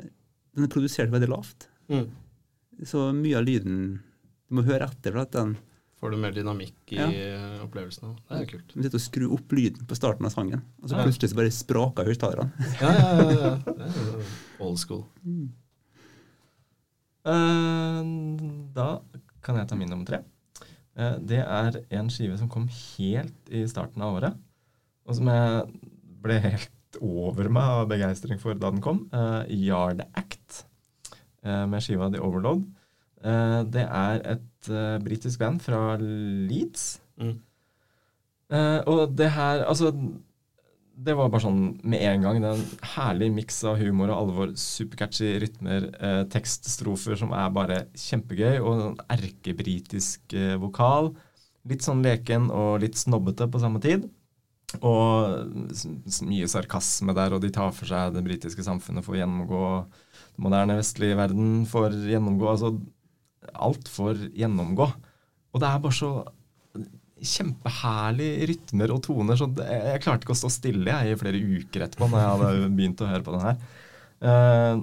den 0.56 0.64
er 0.66 0.72
produsert 0.72 1.12
veldig 1.14 1.28
lavt. 1.30 1.68
mm. 1.88 2.08
Så 2.90 3.04
mye 3.14 3.38
av 3.38 3.44
lyden 3.46 4.00
Du 4.50 4.56
må 4.58 4.64
høre 4.66 4.88
etter 4.90 5.12
for 5.14 5.20
at 5.22 5.30
den 5.36 5.56
Får 6.04 6.12
du 6.12 6.18
mer 6.20 6.34
dynamikk 6.36 6.92
i 6.92 6.98
Ja. 7.00 7.06
opplevelsen 7.64 8.10
òg. 8.10 8.16
Det 8.28 8.40
er 8.42 8.48
kult. 8.50 8.72
Du 8.74 8.82
sitter 8.84 8.98
og 8.98 9.00
skrur 9.00 9.30
opp 9.38 9.52
lyden 9.56 9.86
på 9.88 9.96
starten 9.96 10.26
av 10.28 10.32
sangen, 10.34 10.60
og 10.82 10.90
så 10.90 10.98
Ja. 10.98 11.04
plutselig 11.06 11.30
så 11.32 11.36
bare 11.38 11.50
spraker 11.50 12.04
høyttalerne. 12.04 12.52
Ja, 12.82 12.90
ja, 12.92 13.14
ja. 13.16 13.38
ja. 13.40 13.56
Det 13.64 13.86
er 13.88 14.60
old 14.60 14.76
school. 14.78 15.06
Eh, 17.24 18.02
da 18.76 19.00
kan 19.40 19.56
jeg 19.56 19.68
ta 19.70 19.74
min 19.80 19.88
nummer 19.88 20.04
tre. 20.04 20.20
Uh, 20.94 21.16
det 21.24 21.40
er 21.40 21.80
en 21.90 22.10
skive 22.12 22.36
som 22.38 22.50
kom 22.52 22.68
helt 22.68 23.48
i 23.50 23.64
starten 23.66 24.02
av 24.04 24.14
året, 24.20 24.36
og 25.08 25.16
som 25.16 25.26
jeg 25.26 25.80
ble 26.22 26.36
helt 26.38 27.00
over 27.00 27.48
meg 27.48 27.62
av 27.80 27.88
begeistring 27.88 28.38
for 28.38 28.54
da 28.54 28.70
den 28.70 28.84
kom. 28.84 29.08
Uh, 29.10 29.42
Yard 29.48 30.04
Act, 30.14 30.66
eh, 31.42 31.64
med 31.66 31.80
skiva 31.82 32.12
The 32.12 32.20
Overload. 32.20 32.62
Eh, 33.24 33.60
det 33.72 33.86
er 33.88 34.20
et 34.34 34.68
uh, 34.68 35.00
britisk 35.04 35.40
band 35.40 35.62
fra 35.64 35.96
Leeds. 36.00 37.00
Mm. 37.20 37.34
Eh, 38.52 38.80
og 38.90 39.14
det 39.16 39.30
her 39.32 39.62
Altså, 39.64 39.88
det 40.94 41.14
var 41.16 41.30
bare 41.32 41.42
sånn 41.46 41.62
med 41.82 42.04
en 42.04 42.26
gang. 42.26 42.40
Det 42.42 42.50
er 42.50 42.60
en 42.60 42.90
herlig 42.94 43.30
miks 43.34 43.62
av 43.66 43.80
humor 43.80 44.12
og 44.12 44.18
alvor, 44.18 44.52
supercatchy 44.60 45.32
rytmer, 45.42 45.88
tekststrofer 46.30 47.18
som 47.18 47.32
er 47.34 47.48
bare 47.54 47.78
kjempegøy, 47.98 48.60
og 48.60 48.82
en 48.84 49.00
erkebritisk 49.16 50.36
vokal. 50.62 51.10
Litt 51.66 51.82
sånn 51.82 52.04
leken 52.04 52.46
og 52.54 52.84
litt 52.84 53.00
snobbete 53.00 53.48
på 53.50 53.62
samme 53.64 53.82
tid. 53.82 54.06
Og 54.86 55.50
mye 56.28 56.46
sarkasme 56.50 57.14
der, 57.18 57.34
og 57.34 57.42
de 57.42 57.50
tar 57.50 57.74
for 57.74 57.90
seg 57.90 58.14
det 58.14 58.22
britiske 58.28 58.62
samfunnet 58.62 59.02
for 59.02 59.16
å 59.16 59.18
gjennomgå 59.18 59.64
den 59.82 60.46
moderne 60.46 60.78
vestlige 60.78 61.18
verden, 61.18 61.64
for 61.66 61.90
å 61.90 62.06
gjennomgå 62.14 62.52
Altså, 62.54 62.76
alt 63.52 63.90
for 63.90 64.18
gjennomgå. 64.34 64.88
Og 65.54 65.62
det 65.62 65.68
er 65.68 65.84
bare 65.84 65.98
så 65.98 66.10
kjempeherlige 67.24 68.48
rytmer 68.50 68.92
og 68.92 69.00
toner, 69.06 69.38
så 69.38 69.46
det, 69.48 69.64
jeg 69.70 70.02
klarte 70.04 70.26
ikke 70.26 70.34
å 70.34 70.40
stå 70.42 70.50
stille 70.52 70.90
jeg, 70.90 71.14
i 71.14 71.20
flere 71.20 71.40
uker 71.40 71.86
etterpå 71.86 72.08
når 72.10 72.20
jeg 72.20 72.32
hadde 72.32 72.72
begynt 72.74 73.04
å 73.04 73.08
høre 73.08 73.24
på 73.24 73.36
den 73.36 73.46
her. 73.46 73.62
Eh, 74.24 74.82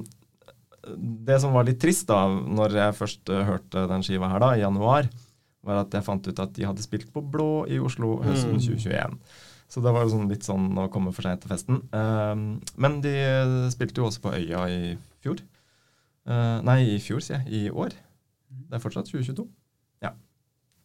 det 1.27 1.37
som 1.43 1.53
var 1.53 1.67
litt 1.67 1.81
trist 1.83 2.07
da, 2.09 2.23
når 2.31 2.79
jeg 2.79 2.97
først 2.97 3.33
hørte 3.51 3.85
den 3.91 4.05
skiva 4.07 4.31
her 4.31 4.41
da, 4.41 4.55
i 4.55 4.63
januar, 4.63 5.11
var 5.61 5.83
at 5.83 5.93
jeg 5.93 6.07
fant 6.07 6.25
ut 6.25 6.41
at 6.41 6.55
de 6.55 6.65
hadde 6.65 6.81
spilt 6.81 7.11
på 7.13 7.21
Blå 7.21 7.67
i 7.69 7.77
Oslo 7.83 8.15
høsten 8.23 8.57
2021. 8.57 9.19
Så 9.71 9.83
det 9.83 9.93
var 9.93 10.03
jo 10.03 10.15
sånn 10.15 10.31
litt 10.31 10.47
sånn 10.47 10.71
å 10.81 10.89
komme 10.91 11.13
for 11.15 11.27
seint 11.27 11.43
til 11.43 11.51
festen. 11.51 11.83
Eh, 11.93 12.45
men 12.81 13.01
de 13.05 13.15
spilte 13.75 14.01
jo 14.01 14.09
også 14.09 14.23
på 14.23 14.33
Øya 14.39 14.65
i 14.71 14.81
fjor. 15.21 15.43
Uh, 16.21 16.61
nei, 16.65 16.81
i 16.95 16.97
fjor, 17.01 17.21
sier 17.23 17.41
jeg. 17.41 17.65
I 17.65 17.73
år. 17.73 17.95
Det 18.51 18.77
er 18.77 18.83
fortsatt 18.83 19.09
2022. 19.11 19.47
Ja. 20.03 20.13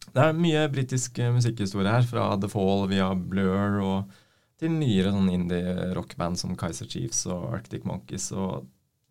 Det 0.07 0.23
er 0.23 0.37
mye 0.37 0.63
britisk 0.71 1.19
eh, 1.19 1.33
musikkhistorie 1.35 1.91
her, 1.91 2.07
fra 2.07 2.29
The 2.39 2.49
Fall 2.51 2.87
via 2.91 3.11
Blur 3.15 3.81
og 3.83 4.15
til 4.57 4.73
nyere 4.73 5.11
sånn 5.13 5.29
indie-rockband 5.29 6.39
som 6.39 6.55
Kaiser 6.57 6.89
Chiefs 6.89 7.25
og 7.29 7.51
Arctic 7.59 7.83
Monkeys. 7.85 8.31
Og 8.33 8.65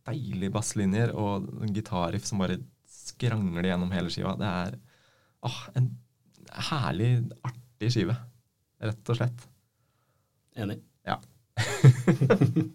deilige 0.07 0.55
basslinjer 0.55 1.13
og 1.19 1.47
gitarriff 1.75 2.27
som 2.27 2.43
bare 2.43 2.59
skrangler 2.91 3.69
gjennom 3.69 3.93
hele 3.95 4.11
skiva. 4.13 4.35
Det 4.39 4.49
er 4.49 4.79
åh, 5.47 5.61
en 5.79 5.93
herlig, 6.71 7.11
artig 7.47 7.93
skive. 7.95 8.17
Rett 8.83 9.13
og 9.13 9.21
slett. 9.21 9.47
Enig. 10.57 10.81
Ja. 11.07 11.21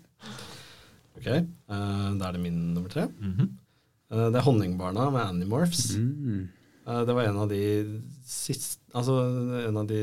Ok, 1.21 1.27
Uh, 1.69 2.15
da 2.17 2.27
er 2.31 2.33
det 2.33 2.39
min 2.41 2.55
nummer 2.73 2.89
tre. 2.89 3.03
Mhm. 3.21 3.43
Eh, 3.45 3.60
det 4.11 4.39
er 4.39 4.43
Honningbarna 4.43 5.07
med 5.13 5.23
Animorphs. 5.23 5.93
Mm. 5.95 6.49
Eh, 6.87 7.01
Det 7.07 7.13
var 7.15 7.23
en 7.23 7.39
av 7.43 7.49
de 7.49 7.63
sist, 8.25 8.79
altså 8.93 9.19
en 9.67 9.77
av 9.77 9.87
de 9.87 10.01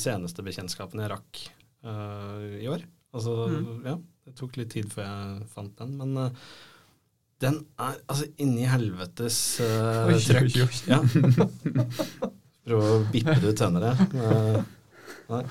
seneste 0.00 0.42
bekjentskapene 0.42 1.04
jeg 1.04 1.12
rakk 1.14 1.42
uh, 1.86 2.44
i 2.58 2.68
år. 2.70 2.84
Altså, 3.14 3.34
ja, 3.86 3.98
det 4.26 4.34
tok 4.38 4.56
litt 4.58 4.72
tid 4.74 4.90
før 4.90 5.06
jeg 5.06 5.48
fant 5.52 5.74
den, 5.78 5.94
men 6.00 6.16
uh, 6.18 6.46
den 7.44 7.60
er 7.78 7.98
altså 8.08 8.26
inni 8.40 8.64
helvetes 8.66 9.38
uh, 9.62 10.10
trøkk. 10.24 10.80
Ja. 10.90 11.02
Prøve 12.64 12.90
å 12.94 13.02
bippe 13.12 13.36
det 13.42 13.52
ut 13.52 13.60
senere. 13.60 13.92
Nei, 15.30 15.42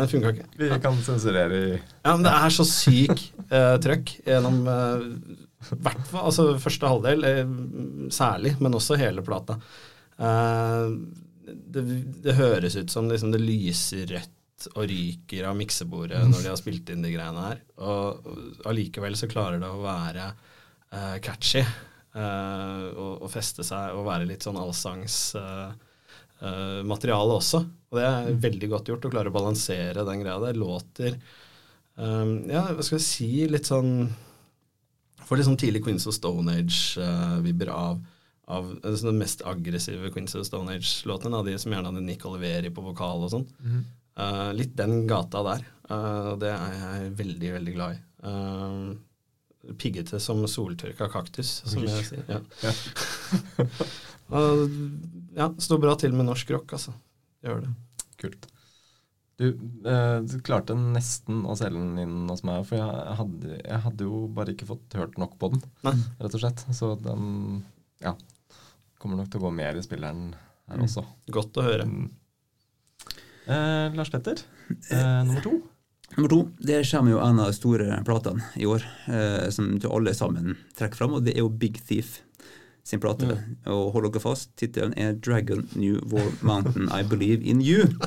det 0.00 0.06
funka 0.12 0.32
ikke. 0.34 0.46
Vi 0.60 0.68
kan 0.82 1.00
sensurere 1.04 1.58
i 1.58 1.72
Ja, 1.76 2.14
men 2.14 2.24
det 2.24 2.32
er 2.32 2.54
så 2.54 2.64
syk 2.68 3.12
eh, 3.50 3.74
trøkk 3.84 4.14
gjennom 4.24 4.62
eh, 4.70 5.04
hvert 5.74 6.06
fall, 6.10 6.24
altså 6.30 6.46
første 6.60 6.88
halvdel, 6.90 7.26
eh, 7.28 7.52
særlig, 8.12 8.54
men 8.64 8.76
også 8.76 8.98
hele 9.00 9.24
plata. 9.26 9.58
Eh, 10.18 10.88
det, 11.44 11.84
det 12.24 12.38
høres 12.38 12.76
ut 12.80 12.92
som 12.92 13.10
liksom, 13.10 13.32
det 13.34 13.42
lyser 13.44 14.08
rødt 14.14 14.68
og 14.74 14.86
ryker 14.88 15.44
av 15.50 15.56
miksebordet 15.58 16.22
når 16.30 16.44
de 16.44 16.48
har 16.52 16.56
spilt 16.60 16.88
inn 16.94 17.02
de 17.04 17.10
greiene 17.12 17.48
her. 17.50 17.58
Og 17.84 18.28
og 18.30 18.68
allikevel 18.70 19.16
så 19.18 19.28
klarer 19.28 19.60
det 19.60 19.68
å 19.68 19.82
være 19.82 20.30
eh, 20.94 21.16
catchy 21.24 21.60
eh, 21.60 22.84
og, 22.94 23.24
og 23.26 23.28
feste 23.32 23.66
seg 23.66 23.96
og 23.98 24.06
være 24.08 24.28
litt 24.30 24.46
sånn 24.46 24.60
allsangs 24.60 25.18
eh, 25.40 25.74
eh, 26.42 26.80
materiale 26.86 27.38
også. 27.38 27.60
Og 27.90 27.98
det 27.98 28.04
er 28.08 28.38
veldig 28.42 28.70
godt 28.72 28.90
gjort 28.90 29.06
å 29.06 29.12
klare 29.12 29.30
å 29.30 29.34
balansere 29.34 30.06
den 30.06 30.22
greia. 30.24 30.40
der. 30.42 30.58
låter 30.58 31.18
um, 31.94 32.42
Ja, 32.50 32.66
hva 32.74 32.82
skal 32.82 32.98
jeg 32.98 33.06
si 33.06 33.28
Litt 33.46 33.70
sånn 33.70 34.08
Får 35.24 35.38
litt 35.38 35.46
sånn 35.46 35.60
tidlig 35.60 35.84
Queens 35.84 36.08
of 36.10 36.16
Stone 36.16 36.52
Age-vibber 36.58 37.70
av, 37.72 38.00
av 38.50 38.72
altså 38.82 39.08
den 39.08 39.20
mest 39.22 39.44
aggressive 39.48 40.10
Queens 40.12 40.34
of 40.36 40.44
Stone 40.44 40.74
Age-låtene. 40.74 41.40
De 41.46 41.54
som 41.56 41.72
gjerne 41.72 41.88
hadde 41.88 42.02
Nick 42.04 42.26
Oliveri 42.28 42.68
på 42.74 42.84
vokal 42.84 43.24
og 43.24 43.32
sånn. 43.32 43.46
Uh, 44.20 44.50
litt 44.52 44.74
den 44.76 45.06
gata 45.08 45.40
der. 45.46 45.64
Uh, 45.88 46.34
det 46.42 46.52
er 46.52 46.76
jeg 46.76 47.14
veldig, 47.22 47.54
veldig 47.56 47.76
glad 47.78 47.96
i. 47.96 48.02
Uh, 48.28 49.72
piggete 49.80 50.20
som 50.20 50.44
soltørka 50.44 51.08
kaktus, 51.08 51.62
som 51.64 51.88
jeg 51.88 52.04
sier. 52.10 52.28
Ja. 52.28 52.44
Og, 54.32 54.76
ja, 55.36 55.50
står 55.60 55.80
bra 55.82 55.94
til 56.00 56.14
med 56.16 56.28
norsk 56.28 56.50
rock, 56.54 56.76
altså. 56.78 56.94
Gjør 57.44 57.64
det. 57.66 57.72
Kult. 58.22 58.46
Du, 59.36 59.48
eh, 59.50 60.18
du 60.22 60.36
klarte 60.46 60.76
nesten 60.78 61.42
å 61.42 61.56
selge 61.58 61.80
den 61.80 61.98
inn 62.04 62.30
hos 62.30 62.44
meg, 62.46 62.62
for 62.68 62.78
jeg 62.78 63.16
hadde, 63.18 63.56
jeg 63.58 63.80
hadde 63.88 64.06
jo 64.06 64.24
bare 64.34 64.54
ikke 64.54 64.68
fått 64.68 64.94
hørt 64.94 65.18
nok 65.18 65.34
på 65.40 65.50
den, 65.54 65.64
Nei. 65.86 65.96
rett 66.22 66.36
og 66.38 66.42
slett. 66.44 66.62
Så 66.76 66.92
den 67.02 67.64
ja, 68.04 68.14
kommer 69.02 69.18
nok 69.18 69.32
til 69.32 69.42
å 69.42 69.48
gå 69.48 69.54
mer 69.58 69.76
i 69.76 69.84
spilleren 69.84 70.28
her 70.70 70.84
også. 70.86 71.02
Godt 71.34 71.58
å 71.58 71.66
høre. 71.66 71.88
Mm. 71.90 72.12
Eh, 73.44 73.96
Lars 73.98 74.12
Petter, 74.14 74.38
eh, 74.70 75.24
nummer 75.26 75.42
to. 75.44 75.58
Nummer 76.14 76.30
to, 76.30 76.40
det 76.62 76.84
kommer 76.86 77.16
jo 77.16 77.18
en 77.24 77.42
av 77.42 77.50
de 77.50 77.58
store 77.58 77.98
platene 78.06 78.46
i 78.62 78.68
år, 78.70 78.86
eh, 79.10 79.50
som 79.50 79.74
til 79.82 79.90
alle 79.90 80.14
sammen 80.14 80.54
trekker 80.78 81.02
fram, 81.02 81.18
og 81.18 81.26
det 81.26 81.34
er 81.34 81.42
jo 81.42 81.50
Big 81.50 81.82
Thief 81.82 82.20
sin 82.84 83.00
plate. 83.00 83.38
Og 83.70 83.94
hold 83.94 84.10
dere 84.10 84.22
fast, 84.22 84.52
tittelen 84.60 84.94
er 85.00 85.14
'Dragon 85.14 85.64
New 85.74 86.00
War 86.12 86.28
Mountain 86.42 86.90
I 86.92 87.02
Believe 87.02 87.42
In 87.44 87.62
You'. 87.64 87.88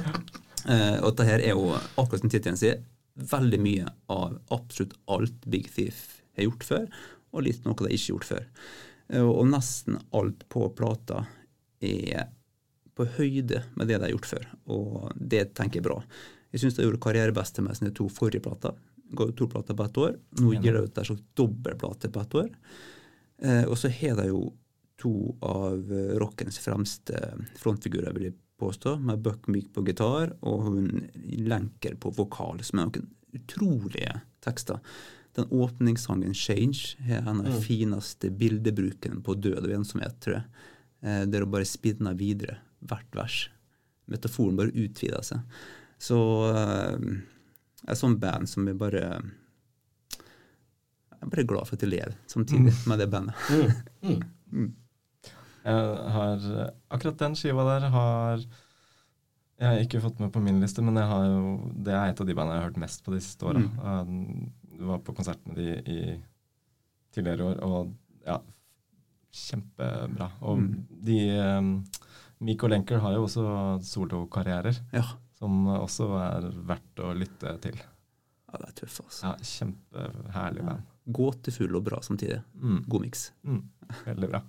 Eh, 0.68 0.98
og 1.00 1.14
dette 1.14 1.24
her 1.24 1.40
er 1.40 1.54
jo, 1.56 1.78
akkurat 1.96 2.20
som 2.20 2.32
tittelen 2.34 2.58
sier, 2.60 2.82
veldig 3.16 3.60
mye 3.64 3.86
av 4.12 4.34
absolutt 4.52 4.98
alt 5.08 5.46
Big 5.48 5.70
Thief 5.72 6.18
har 6.36 6.44
gjort 6.44 6.66
før, 6.68 6.90
og 7.32 7.46
litt 7.46 7.64
noe 7.64 7.78
de 7.78 7.94
ikke 7.96 8.02
har 8.02 8.10
gjort 8.10 8.28
før. 8.28 8.44
Eh, 9.08 9.24
og 9.24 9.48
nesten 9.48 9.96
alt 10.12 10.44
på 10.52 10.66
plata 10.76 11.22
er 11.80 12.34
på 12.98 13.08
høyde 13.16 13.64
med 13.78 13.88
det 13.88 13.96
de 13.96 14.10
har 14.10 14.12
gjort 14.12 14.30
før, 14.34 14.46
og 14.76 15.16
det 15.16 15.46
tenker 15.56 15.80
jeg 15.80 15.88
bra. 15.88 16.02
Jeg 16.52 16.64
syns 16.66 16.78
de 16.78 16.84
gjorde 16.84 17.00
karrierebeste 17.04 17.64
med 17.64 17.80
sine 17.80 17.94
to 17.96 18.10
forrige 18.12 18.44
plater. 18.44 18.76
Ut 19.14 19.36
to 19.40 19.48
plater 19.48 19.78
på 19.78 19.88
ett 19.88 19.98
år. 20.04 20.16
Nå 20.42 20.54
gir 20.58 20.76
de 20.76 20.84
ut 20.84 20.98
en 20.98 21.08
slags 21.08 21.24
dobbeltplate 21.38 22.12
på 22.12 22.24
ett 22.24 22.40
år. 22.44 22.50
Eh, 23.40 23.64
og 23.68 23.78
så 23.80 23.92
har 23.94 24.18
de 24.20 24.30
jo 24.32 24.42
to 25.02 25.36
av 25.46 25.92
eh, 25.94 26.16
rockens 26.20 26.60
fremste 26.60 27.20
frontfigurer, 27.60 28.14
vil 28.16 28.30
jeg 28.30 28.38
påstå, 28.58 28.98
med 29.00 29.22
Buck 29.22 29.48
Meek 29.48 29.70
på 29.74 29.84
gitar 29.86 30.34
og 30.42 30.66
hun 30.66 30.88
Lenker 31.38 31.98
på 32.02 32.12
vokal, 32.18 32.64
som 32.66 32.82
er 32.82 32.90
noen 32.90 33.12
utrolige 33.38 34.22
tekster. 34.46 34.82
Den 35.38 35.52
åpningssangen 35.54 36.34
'Change' 36.34 36.96
er 37.06 37.22
en 37.22 37.44
av 37.44 37.46
de 37.46 37.62
fineste 37.62 38.32
bildebrukene 38.34 39.22
på 39.22 39.36
død 39.38 39.68
og 39.68 39.76
ensomhet, 39.76 40.18
tror 40.20 40.40
jeg. 40.40 40.46
Eh, 41.06 41.26
der 41.30 41.46
hun 41.46 41.52
bare 41.54 41.66
spinner 41.70 42.18
videre 42.18 42.58
hvert 42.82 43.14
vers. 43.16 43.50
Metaforen 44.10 44.58
bare 44.58 44.74
utvider 44.74 45.22
seg. 45.22 45.40
Så 46.02 46.18
eh, 46.50 46.98
et 47.88 48.00
sånt 48.00 48.20
band 48.20 48.50
som 48.50 48.66
vi 48.66 48.74
bare 48.74 49.22
Jeg 51.18 51.26
er 51.26 51.30
bare 51.30 51.48
glad 51.50 51.66
for 51.66 51.78
at 51.78 51.82
jeg 51.82 51.90
lever 51.90 52.18
samtidig 52.30 52.74
med 52.86 53.00
det 53.00 53.10
bandet. 53.10 53.36
Jeg 55.68 56.12
har 56.16 56.48
Akkurat 56.96 57.20
den 57.20 57.36
skiva 57.36 57.66
der 57.68 57.90
har 57.94 58.46
jeg 59.58 59.66
har 59.72 59.80
ikke 59.82 60.00
fått 60.04 60.20
med 60.22 60.30
på 60.30 60.42
min 60.46 60.60
liste, 60.62 60.84
men 60.86 61.00
jo, 61.02 61.54
det 61.82 61.94
er 61.98 62.12
et 62.12 62.20
av 62.22 62.28
de 62.30 62.34
bandene 62.38 62.60
jeg 62.60 62.62
har 62.62 62.68
hørt 62.70 62.82
mest 62.84 63.02
på 63.02 63.14
de 63.16 63.22
siste 63.26 63.48
åra. 63.50 63.64
Jeg 63.66 64.86
var 64.86 65.00
på 65.02 65.16
konsert 65.18 65.42
med 65.50 65.58
de 65.58 65.72
i 65.90 66.02
tidligere 67.16 67.48
år, 67.48 67.64
og 67.66 67.88
ja, 68.28 68.36
kjempebra. 69.34 70.28
Og 70.46 70.62
de 71.10 71.18
um, 71.42 71.72
Miko 72.46 72.70
Lenker 72.70 73.02
har 73.02 73.16
jo 73.18 73.26
også 73.26 73.48
solokarrierer, 73.88 74.78
Ja, 74.94 75.08
som 75.40 75.66
også 75.74 76.12
er 76.22 76.52
verdt 76.70 77.02
å 77.02 77.16
lytte 77.18 77.56
til. 77.66 77.82
ja 77.82 78.62
det 78.62 78.70
er 78.70 78.78
tøft, 78.84 79.02
altså. 79.08 79.32
Ja, 79.32 79.34
Kjempeherlig 79.56 80.68
band. 80.70 80.94
Gåtefull 81.08 81.76
og 81.80 81.86
bra 81.88 82.02
samtidig. 82.04 82.42
Mm. 82.60 82.82
God 82.88 83.06
miks. 83.06 83.30
Mm, 83.48 83.62
veldig 84.06 84.30
bra. 84.34 84.42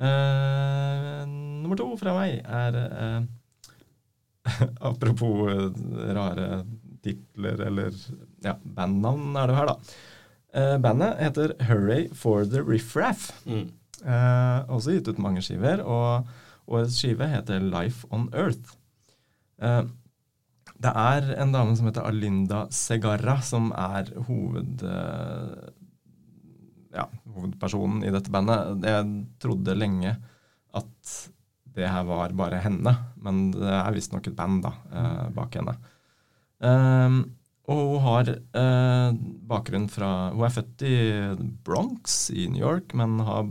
uh, 0.00 1.22
nummer 1.62 1.76
to 1.78 1.88
fra 2.00 2.14
meg 2.16 2.40
er 2.44 2.78
uh, 2.82 3.26
Apropos 4.88 5.50
eh, 5.52 5.66
rare 6.16 6.62
titler 7.04 7.60
eller 7.66 7.92
ja, 8.44 8.54
bandnavn 8.62 9.36
er 9.36 9.50
det 9.50 9.58
her, 9.58 9.72
da. 9.72 9.98
Uh, 10.48 10.76
bandet 10.80 11.18
heter 11.20 11.52
Hurray 11.68 12.08
for 12.16 12.48
the 12.48 12.62
Riffraff. 12.64 13.28
Mm. 13.44 13.68
Uh, 14.00 14.64
også 14.72 14.96
gitt 14.96 15.10
ut 15.10 15.20
mange 15.20 15.42
skiver, 15.44 15.82
og 15.84 16.30
årets 16.68 16.96
skive 16.96 17.28
heter 17.28 17.60
Life 17.64 18.08
on 18.14 18.28
Earth. 18.32 18.78
Eh, 19.58 19.84
det 20.78 20.92
er 20.94 21.32
en 21.42 21.54
dame 21.54 21.74
som 21.78 21.88
heter 21.88 22.06
Alinda 22.06 22.66
Segarra, 22.74 23.38
som 23.42 23.72
er 23.74 24.12
hoved, 24.28 24.84
eh, 24.86 25.70
ja, 26.94 27.08
hovedpersonen 27.34 28.04
i 28.06 28.12
dette 28.14 28.30
bandet. 28.30 28.86
Jeg 28.86 29.08
trodde 29.42 29.78
lenge 29.78 30.14
at 30.78 31.16
det 31.78 31.88
her 31.90 32.06
var 32.06 32.34
bare 32.38 32.62
henne, 32.62 32.94
men 33.22 33.48
det 33.54 33.72
er 33.74 33.94
visstnok 33.94 34.30
et 34.30 34.38
band 34.38 34.62
da, 34.66 34.72
eh, 34.92 35.26
bak 35.34 35.58
henne. 35.58 35.74
Um, 36.58 37.18
og 37.68 37.82
hun 37.92 38.00
har 38.06 38.30
eh, 38.32 39.16
bakgrunn 39.46 39.84
fra 39.92 40.32
Hun 40.32 40.46
er 40.46 40.54
født 40.54 40.84
i 40.88 40.96
Bronx 41.66 42.16
i 42.32 42.46
New 42.48 42.62
York, 42.62 42.94
men 42.96 43.18
har 43.20 43.44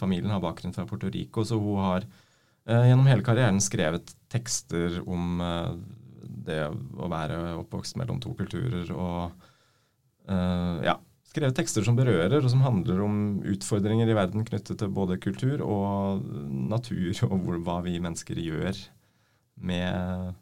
familien 0.00 0.32
har 0.34 0.42
bakgrunn 0.42 0.74
fra 0.74 0.84
Puerto 0.88 1.08
Rico, 1.14 1.44
så 1.46 1.60
hun 1.60 1.78
har 1.78 2.08
eh, 2.66 2.88
gjennom 2.90 3.06
hele 3.06 3.24
karrieren 3.26 3.62
skrevet 3.62 4.10
tekster 4.32 4.98
om 5.06 5.38
eh, 5.46 5.78
det 6.50 6.58
å 6.68 7.10
være 7.10 7.38
oppvokst 7.62 7.96
mellom 8.00 8.18
to 8.22 8.34
kulturer 8.38 8.90
og 8.92 9.46
eh, 10.28 10.82
ja, 10.88 10.98
skrevet 11.30 11.56
tekster 11.58 11.86
som 11.86 11.98
berører, 11.98 12.40
og 12.40 12.50
som 12.50 12.64
handler 12.64 13.02
om 13.04 13.16
utfordringer 13.52 14.10
i 14.10 14.16
verden 14.18 14.46
knyttet 14.46 14.80
til 14.80 14.92
både 14.94 15.20
kultur 15.22 15.62
og 15.64 16.24
natur, 16.70 17.12
og 17.30 17.36
hvor, 17.44 17.58
hva 17.66 17.80
vi 17.86 17.98
mennesker 18.02 18.40
gjør 18.42 18.78
med 19.70 20.32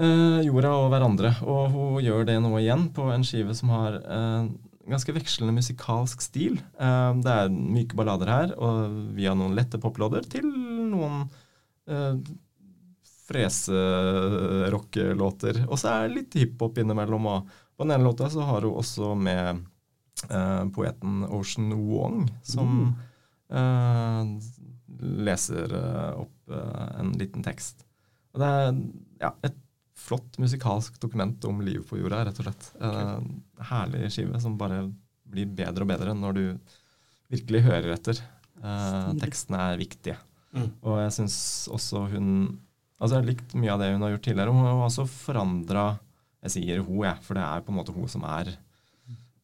eh, 0.00 0.40
jorda 0.46 0.74
og 0.80 0.90
hverandre. 0.92 1.34
Og 1.46 1.74
hun 1.74 2.04
gjør 2.04 2.28
det 2.28 2.38
nå 2.42 2.54
igjen 2.60 2.88
på 2.96 3.10
en 3.14 3.26
skive 3.26 3.54
som 3.56 3.72
har 3.74 4.00
eh, 4.02 4.52
ganske 4.90 5.14
vekslende 5.16 5.54
musikalsk 5.56 6.24
stil. 6.24 6.58
Eh, 6.80 7.10
det 7.22 7.38
er 7.44 7.52
myke 7.52 7.98
ballader 7.98 8.32
her, 8.32 8.56
og 8.58 8.98
via 9.16 9.36
noen 9.38 9.54
lette 9.56 9.80
poplåder 9.82 10.26
til 10.34 10.48
noen 10.48 11.24
eh, 11.86 12.18
freserockelåter. 13.28 15.54
Og 15.68 15.76
så 15.80 15.86
er 15.90 16.00
det 16.04 16.16
litt 16.18 16.34
hiphop 16.40 16.74
innimellom. 16.80 17.24
Og 17.30 17.38
på 17.76 17.82
den 17.84 17.94
ene 17.96 18.08
låta 18.08 18.24
så 18.32 18.40
har 18.44 18.60
hun 18.66 18.80
også 18.82 19.06
med 19.16 19.46
eh, 20.28 20.64
poeten 20.74 21.12
Ocean 21.30 21.68
Wong, 21.88 22.18
som 22.44 22.68
eh, 23.48 24.22
leser 25.28 25.68
eh, 25.80 26.12
opp 26.20 26.38
eh, 26.52 26.88
en 27.00 27.10
liten 27.20 27.42
tekst. 27.46 27.76
Og 28.34 28.38
det 28.42 28.48
er 28.50 28.64
ja, 29.22 29.30
et 29.46 29.58
flott 30.04 30.32
musikalsk 30.42 30.92
dokument 31.00 31.44
om 31.48 31.56
livet 31.64 31.86
på 31.88 31.98
jorda, 32.00 32.24
rett 32.26 32.40
og 32.42 32.46
slett. 32.48 32.64
En 32.82 33.24
herlig 33.70 34.10
skive 34.12 34.36
som 34.42 34.58
bare 34.60 34.78
blir 35.34 35.50
bedre 35.54 35.82
og 35.86 35.90
bedre 35.90 36.14
når 36.18 36.32
du 36.36 36.44
virkelig 37.32 37.64
hører 37.66 37.94
etter. 37.94 38.20
Eh, 38.64 39.10
tekstene 39.22 39.60
er 39.70 39.80
viktige. 39.80 40.16
Mm. 40.54 40.70
Og 40.86 41.00
jeg 41.02 41.14
syns 41.18 41.38
også 41.72 42.06
hun 42.12 42.28
Altså, 43.04 43.18
jeg 43.18 43.20
har 43.20 43.28
likt 43.28 43.54
mye 43.60 43.72
av 43.74 43.82
det 43.82 43.90
hun 43.92 44.04
har 44.06 44.14
gjort 44.14 44.24
tidligere. 44.24 44.52
Hun 44.56 44.64
har 44.64 44.78
også 44.86 45.04
forandra 45.10 45.82
Jeg 46.44 46.52
sier 46.54 46.80
hun, 46.84 47.02
jeg, 47.04 47.20
for 47.24 47.36
det 47.36 47.44
er 47.44 47.64
på 47.64 47.72
en 47.72 47.76
måte 47.78 47.92
hun 47.96 48.08
som 48.10 48.24
er 48.28 48.54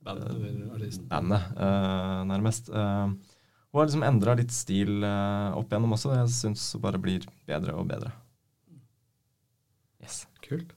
Band, 0.00 0.22
bandet, 1.10 1.42
uh, 1.60 2.22
nærmest. 2.24 2.70
Uh, 2.72 3.12
hun 3.68 3.80
har 3.82 3.88
liksom 3.90 4.04
endra 4.08 4.32
litt 4.38 4.52
stil 4.56 5.04
uh, 5.04 5.52
opp 5.58 5.68
igjennom 5.68 5.92
også. 5.92 6.14
Jeg 6.16 6.30
syns 6.32 6.62
hun 6.72 6.82
bare 6.86 7.00
blir 7.04 7.26
bedre 7.48 7.74
og 7.76 7.84
bedre. 7.90 8.14
Yes. 10.00 10.22
Kult. 10.44 10.72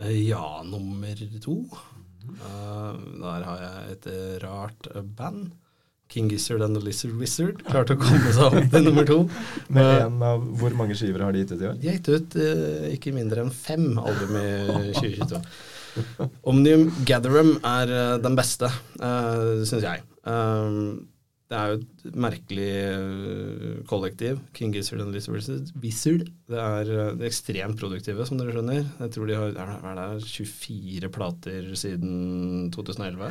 Eh, 0.00 0.16
Ja, 0.30 0.62
nummer 0.64 1.20
to. 1.44 1.58
Eh, 2.26 2.96
der 3.20 3.44
har 3.46 3.60
jeg 3.62 3.92
et 3.92 4.08
eh, 4.10 4.38
rart 4.42 4.88
eh, 4.94 5.04
band. 5.04 5.52
King 6.08 6.28
Gizzard 6.30 6.62
and 6.62 6.76
the 6.76 6.82
Lizard 6.82 7.16
Wizard 7.18 7.62
klarte 7.66 7.96
å 7.96 8.00
komme 8.00 8.30
seg 8.32 8.44
opp 8.46 8.68
til 8.72 8.84
nummer 8.86 9.06
to. 9.08 9.18
Med 9.74 9.86
Eh, 9.86 10.04
en 10.06 10.22
av 10.22 10.44
Hvor 10.60 10.76
mange 10.78 10.96
skiver 10.98 11.24
har 11.24 11.34
de 11.34 11.42
gitt 11.42 11.54
ut 11.56 11.64
i 11.64 11.68
år? 11.70 11.80
De 11.80 11.90
har 11.90 11.98
gitt 11.98 12.12
ut 12.12 12.36
eh, 12.42 12.86
ikke 12.96 13.14
mindre 13.16 13.42
enn 13.44 13.52
fem 13.54 13.88
album 13.98 14.38
i 14.40 14.46
2022. 14.96 15.42
Omnium 16.52 16.88
Gatherum 17.08 17.56
er 17.64 17.92
eh, 17.98 18.14
den 18.22 18.36
beste, 18.38 18.70
uh, 19.00 19.64
syns 19.66 19.86
jeg. 19.86 20.04
Um, 20.28 21.06
det 21.46 21.54
er 21.54 21.68
jo 21.70 21.76
et 21.78 22.16
merkelig 22.18 22.70
eh, 22.74 23.74
kollektiv. 23.86 24.40
King 24.56 24.72
Gizzard 24.74 25.04
and 25.04 25.14
Lizard 25.14 25.36
Wizard. 25.36 25.68
Wizard. 25.78 26.24
Det 26.50 26.58
er 26.58 27.22
ekstremt 27.28 27.78
produktive, 27.78 28.26
som 28.26 28.40
dere 28.40 28.54
skjønner. 28.54 28.80
Jeg 28.82 29.12
tror 29.14 29.30
de 29.30 29.36
har 29.38 29.52
er 29.54 29.70
det, 29.70 29.76
er 29.92 30.00
det 30.16 30.26
24 30.26 31.12
plater 31.14 31.68
siden 31.78 32.72
2011. 32.74 33.30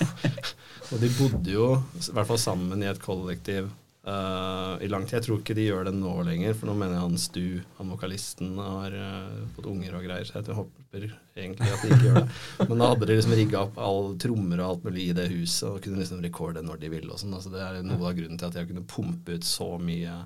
Og 0.92 1.00
de 1.00 1.10
bodde 1.16 1.54
jo 1.54 1.70
i 1.80 2.12
hvert 2.12 2.28
fall 2.28 2.42
sammen 2.42 2.84
i 2.84 2.90
et 2.92 3.00
kollektiv 3.00 3.72
eh, 4.06 4.84
i 4.84 4.88
lang 4.90 5.06
tid. 5.06 5.16
Jeg 5.18 5.26
tror 5.26 5.40
ikke 5.40 5.56
de 5.56 5.66
gjør 5.68 5.88
det 5.88 5.94
nå 5.96 6.12
lenger, 6.26 6.56
for 6.58 6.70
nå 6.70 6.76
mener 6.78 6.96
jeg 6.96 7.04
han 7.04 7.16
Stu, 7.20 7.46
han 7.78 7.92
vokalisten, 7.94 8.52
har 8.58 8.94
uh, 8.98 9.40
fått 9.56 9.70
unger 9.70 9.96
og 9.98 10.04
greier, 10.06 10.28
så 10.28 10.38
jeg 10.40 10.58
håper 10.58 11.08
egentlig 11.08 11.70
at 11.70 11.82
de 11.82 11.90
ikke 11.90 12.08
gjør 12.08 12.20
det. 12.20 12.28
Men 12.68 12.84
da 12.84 12.90
hadde 12.92 13.08
de 13.10 13.18
liksom 13.18 13.36
rigga 13.40 13.64
opp 13.64 13.80
all 13.88 14.12
trommer 14.20 14.60
og 14.60 14.68
alt 14.68 14.86
mulig 14.88 15.08
i 15.08 15.16
det 15.16 15.26
huset, 15.32 15.66
og 15.70 15.82
kunne 15.84 16.02
liksom 16.02 16.22
rekorde 16.24 16.62
når 16.66 16.84
de 16.84 16.92
ville 16.94 17.10
og 17.10 17.20
sånn. 17.22 17.34
Altså, 17.36 17.52
det 17.54 17.64
er 17.64 17.82
noe 17.86 18.00
av 18.02 18.14
grunnen 18.20 18.40
til 18.40 18.48
at 18.48 18.56
de 18.56 18.62
har 18.62 18.70
kunnet 18.70 18.88
pumpe 18.90 19.38
ut 19.38 19.48
så 19.48 19.74
mye 19.80 20.22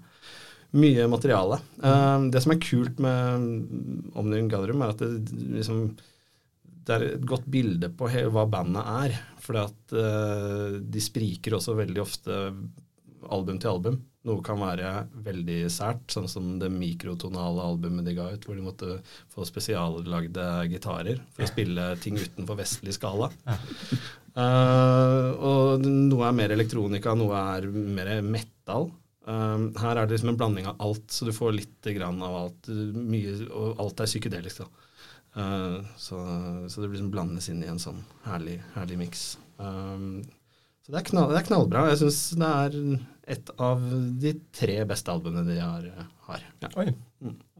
mye 0.77 1.07
materiale. 1.09 1.57
Uh, 1.81 2.29
det 2.29 2.43
som 2.45 2.53
er 2.53 2.61
kult 2.61 2.99
med 3.01 4.13
Omnium 4.21 4.51
Gatherum, 4.53 4.85
er 4.85 4.93
at 4.93 5.01
det 5.01 5.43
liksom 5.55 5.87
det 6.89 6.97
er 6.97 7.05
et 7.05 7.25
godt 7.29 7.47
bilde 7.53 7.91
på 7.93 8.09
hva 8.33 8.45
bandet 8.49 8.93
er. 9.05 9.17
For 9.45 9.61
at 9.61 9.97
eh, 9.97 10.79
de 10.81 11.03
spriker 11.03 11.57
også 11.57 11.77
veldig 11.79 12.01
ofte 12.03 12.39
album 13.35 13.59
til 13.61 13.73
album. 13.73 13.99
Noe 14.29 14.45
kan 14.45 14.61
være 14.61 14.93
veldig 15.25 15.59
sært, 15.73 16.05
sånn 16.13 16.29
som 16.29 16.57
det 16.61 16.69
mikrotonale 16.75 17.65
albumet 17.65 18.07
de 18.09 18.17
ga 18.17 18.29
ut, 18.35 18.45
hvor 18.45 18.59
de 18.59 18.65
måtte 18.65 18.99
få 19.33 19.47
spesiallagde 19.49 20.47
gitarer 20.73 21.21
for 21.33 21.47
å 21.47 21.51
spille 21.51 21.91
ting 22.03 22.19
utenfor 22.19 22.59
vestlig 22.59 22.97
skala. 22.99 23.31
Uh, 24.39 25.31
og 25.39 25.87
noe 25.87 26.27
er 26.29 26.37
mer 26.37 26.55
elektronika, 26.55 27.15
noe 27.19 27.45
er 27.57 27.69
mer 27.73 28.13
metal. 28.27 28.91
Um, 29.29 29.71
her 29.77 29.97
er 29.97 30.07
det 30.07 30.17
liksom 30.17 30.33
en 30.33 30.41
blanding 30.41 30.69
av 30.71 30.83
alt, 30.85 31.09
så 31.13 31.29
du 31.29 31.35
får 31.37 31.57
litt 31.57 31.89
grann 31.97 32.21
av 32.25 32.37
alt. 32.43 32.71
Mye, 32.97 33.35
og 33.49 33.81
alt 33.85 34.05
er 34.05 34.11
psykedelisk, 34.11 34.65
da. 34.65 34.85
Uh, 35.39 35.79
så, 36.01 36.19
så 36.67 36.83
det 36.83 36.93
liksom 36.95 37.13
blandes 37.15 37.49
inn 37.53 37.61
i 37.63 37.71
en 37.71 37.81
sånn 37.83 38.01
herlig, 38.27 38.59
herlig 38.75 38.99
miks. 39.03 39.27
Um, 39.61 40.23
så 40.89 40.95
det 40.95 41.01
er, 41.03 41.05
knall, 41.11 41.33
det 41.35 41.37
er 41.43 41.45
knallbra. 41.45 41.81
Jeg 41.91 41.99
syns 42.01 42.19
det 42.41 42.47
er 42.49 42.77
et 43.29 43.51
av 43.61 43.83
de 44.23 44.31
tre 44.57 44.79
beste 44.89 45.13
albumene 45.13 45.45
de 45.45 45.59
har. 45.61 45.83
har 46.25 46.47
ja. 46.63 46.71
Oi. 46.81 46.87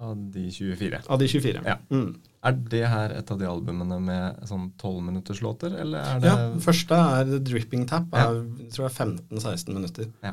Av 0.01 0.15
de 0.33 0.47
24. 0.49 1.03
Av 1.05 1.21
de 1.21 1.29
24. 1.29 1.61
Ja. 1.67 1.75
Mm. 1.93 2.15
Er 2.49 2.57
det 2.73 2.81
her 2.89 3.13
et 3.19 3.33
av 3.35 3.37
de 3.37 3.51
albumene 3.51 3.99
med 4.01 4.39
sånn 4.49 4.71
tolvminutterslåter, 4.81 5.77
eller 5.83 6.09
er 6.15 6.23
det 6.23 6.31
ja. 6.31 6.37
Den 6.55 6.65
første 6.65 7.03
er 7.19 7.29
The 7.29 7.41
Dripping 7.51 7.85
Tap. 7.91 8.09
Er, 8.17 8.41
jeg 8.63 8.73
tror 8.73 8.89
det 8.89 8.95
er 8.95 9.11
15-16 9.37 9.77
minutter. 9.77 10.09
Ja. 10.25 10.33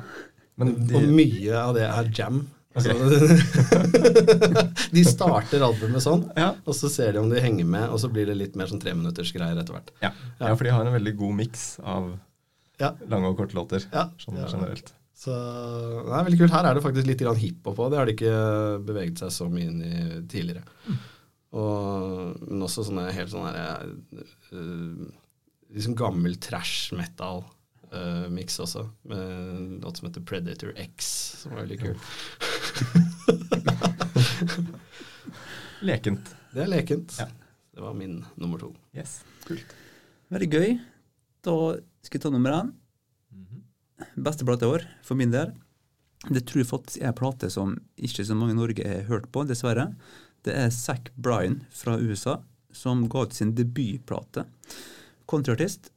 Men 0.55 0.71
Og 0.95 1.09
mye 1.11 1.65
av 1.65 1.75
det 1.75 1.89
er 1.89 2.13
jam. 2.15 2.45
Altså, 2.75 2.95
de 4.95 5.03
starter 5.07 5.63
albumet 5.63 6.03
sånn, 6.03 6.25
ja. 6.35 6.49
og 6.67 6.75
så 6.75 6.89
ser 6.91 7.13
de 7.15 7.21
om 7.21 7.29
de 7.31 7.39
henger 7.43 7.67
med, 7.67 7.87
og 7.87 8.01
så 8.03 8.09
blir 8.11 8.27
det 8.27 8.35
litt 8.35 8.55
mer 8.59 8.67
sånn 8.67 8.81
treminuttersgreier 8.83 9.59
etter 9.61 9.77
hvert. 9.77 9.93
Ja. 10.03 10.11
ja, 10.39 10.49
for 10.51 10.67
de 10.67 10.73
har 10.75 10.87
en 10.87 10.95
veldig 10.95 11.13
god 11.19 11.37
miks 11.43 11.63
av 11.79 12.09
Ja. 12.79 12.91
lange 13.07 13.27
og 13.31 13.37
korte 13.39 13.55
låter, 13.57 13.79
Ja. 13.93 14.09
sånn 14.19 14.35
Ja. 14.37 14.47
generelt. 14.51 14.91
Så 15.15 15.31
det 15.31 16.11
er 16.11 16.23
veldig 16.27 16.39
kult. 16.41 16.51
Her 16.51 16.65
er 16.65 16.73
det 16.75 16.83
faktisk 16.83 17.07
litt 17.07 17.19
grann 17.23 17.37
hiphop 17.39 17.77
òg. 17.79 17.89
Det 17.91 17.97
har 17.97 18.05
de 18.05 18.11
ikke 18.17 18.35
beveget 18.85 19.17
seg 19.23 19.29
så 19.31 19.47
mye 19.49 19.65
inn 19.69 19.81
i 19.81 20.21
tidligere. 20.27 20.63
Og, 21.55 22.35
men 22.49 22.61
også 22.67 22.83
sånne 22.83 23.11
helt 23.15 23.31
sånne 23.31 23.53
her, 23.55 23.95
uh, 24.51 25.05
liksom 25.73 25.95
gammel 25.95 26.35
trash 26.35 26.91
Metal 26.93 27.45
mix 28.29 28.59
også. 28.59 28.89
Med 29.07 29.79
noe 29.79 29.95
som 29.95 30.09
heter 30.09 30.19
Predator 30.27 30.73
X, 30.75 31.05
som 31.43 31.51
var 31.55 31.63
veldig 31.63 31.79
kul. 31.79 31.95
Lekent. 35.85 36.31
Det 36.53 36.63
er 36.65 36.69
lekent. 36.71 37.15
Ja. 37.19 37.27
Det 37.75 37.83
var 37.83 37.93
min 37.95 38.19
nummer 38.39 38.59
to. 38.59 38.71
Yes. 38.95 39.19
Kult. 39.47 39.73
Veldig 40.33 40.49
gøy. 40.51 40.69
Da 41.45 41.55
skal 42.05 42.19
jeg 42.19 42.25
ta 42.25 42.33
nummer 42.33 42.55
én. 42.55 42.73
Beste 44.15 44.45
plate 44.47 44.67
i 44.67 44.73
år, 44.77 44.85
for 45.05 45.17
min 45.19 45.33
del. 45.33 45.53
Det 46.25 46.45
tror 46.47 46.63
jeg 46.63 46.71
faktisk 46.71 47.01
er 47.01 47.11
en 47.11 47.17
plate 47.17 47.49
som 47.53 47.75
ikke 47.97 48.25
så 48.25 48.37
mange 48.37 48.55
i 48.55 48.59
Norge 48.59 48.87
har 48.87 49.07
hørt 49.09 49.27
på, 49.33 49.45
dessverre. 49.47 49.91
Det 50.45 50.53
er 50.53 50.73
Zack 50.73 51.11
Bryan 51.15 51.61
fra 51.73 51.97
USA 51.99 52.39
som 52.75 53.05
ga 53.09 53.23
ut 53.25 53.33
sin 53.33 53.55
debutplate. 53.55 54.45
Countryartist. 55.29 55.91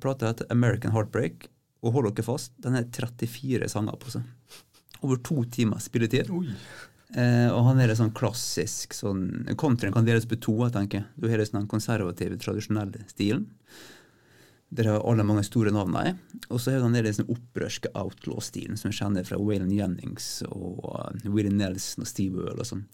Plata 0.00 0.30
heter 0.30 0.46
American 0.52 0.94
Heartbreak, 0.94 1.48
og 1.84 1.92
hold 1.92 2.12
dere 2.14 2.24
fast, 2.24 2.54
den 2.64 2.78
er 2.78 2.86
34 2.88 3.68
sanger 3.68 3.98
på 4.00 4.14
seg. 4.14 4.62
Over 5.04 5.20
to 5.24 5.42
timer 5.52 5.82
spilletid. 5.82 6.30
Oi. 6.32 6.46
Eh, 7.18 7.48
og 7.50 7.64
han 7.66 7.80
er 7.82 7.92
sånn 7.98 8.12
klassisk 8.14 8.94
sånn, 8.94 9.24
Countryen 9.58 9.92
kan 9.92 10.06
deles 10.06 10.28
på 10.30 10.38
to, 10.38 10.54
jeg 10.62 10.76
tenker. 10.76 11.08
Du 11.18 11.26
har 11.28 11.42
den 11.42 11.68
konservative, 11.68 12.38
tradisjonelle 12.40 13.04
stilen. 13.10 13.48
Der 14.70 14.86
har 14.86 15.02
alle 15.02 15.26
mange 15.26 15.42
store 15.46 15.72
navn 15.74 15.96
i. 15.98 16.12
Og 16.48 16.60
så 16.60 16.70
har 16.70 16.78
det 16.82 16.90
den 16.92 17.08
liksom 17.08 17.32
opprørske 17.32 17.90
outlaw-stilen 17.98 18.78
som 18.78 18.92
vi 18.92 19.00
kjenner 19.00 19.26
fra 19.26 19.40
Waylon 19.40 19.72
Jennings 19.74 20.28
og 20.46 20.84
uh, 20.86 21.10
Willie 21.26 21.54
Nelson 21.54 22.06
og 22.06 22.10
Steve 22.10 22.44
Earle 22.44 22.62
og 22.62 22.70
sånn. 22.70 22.86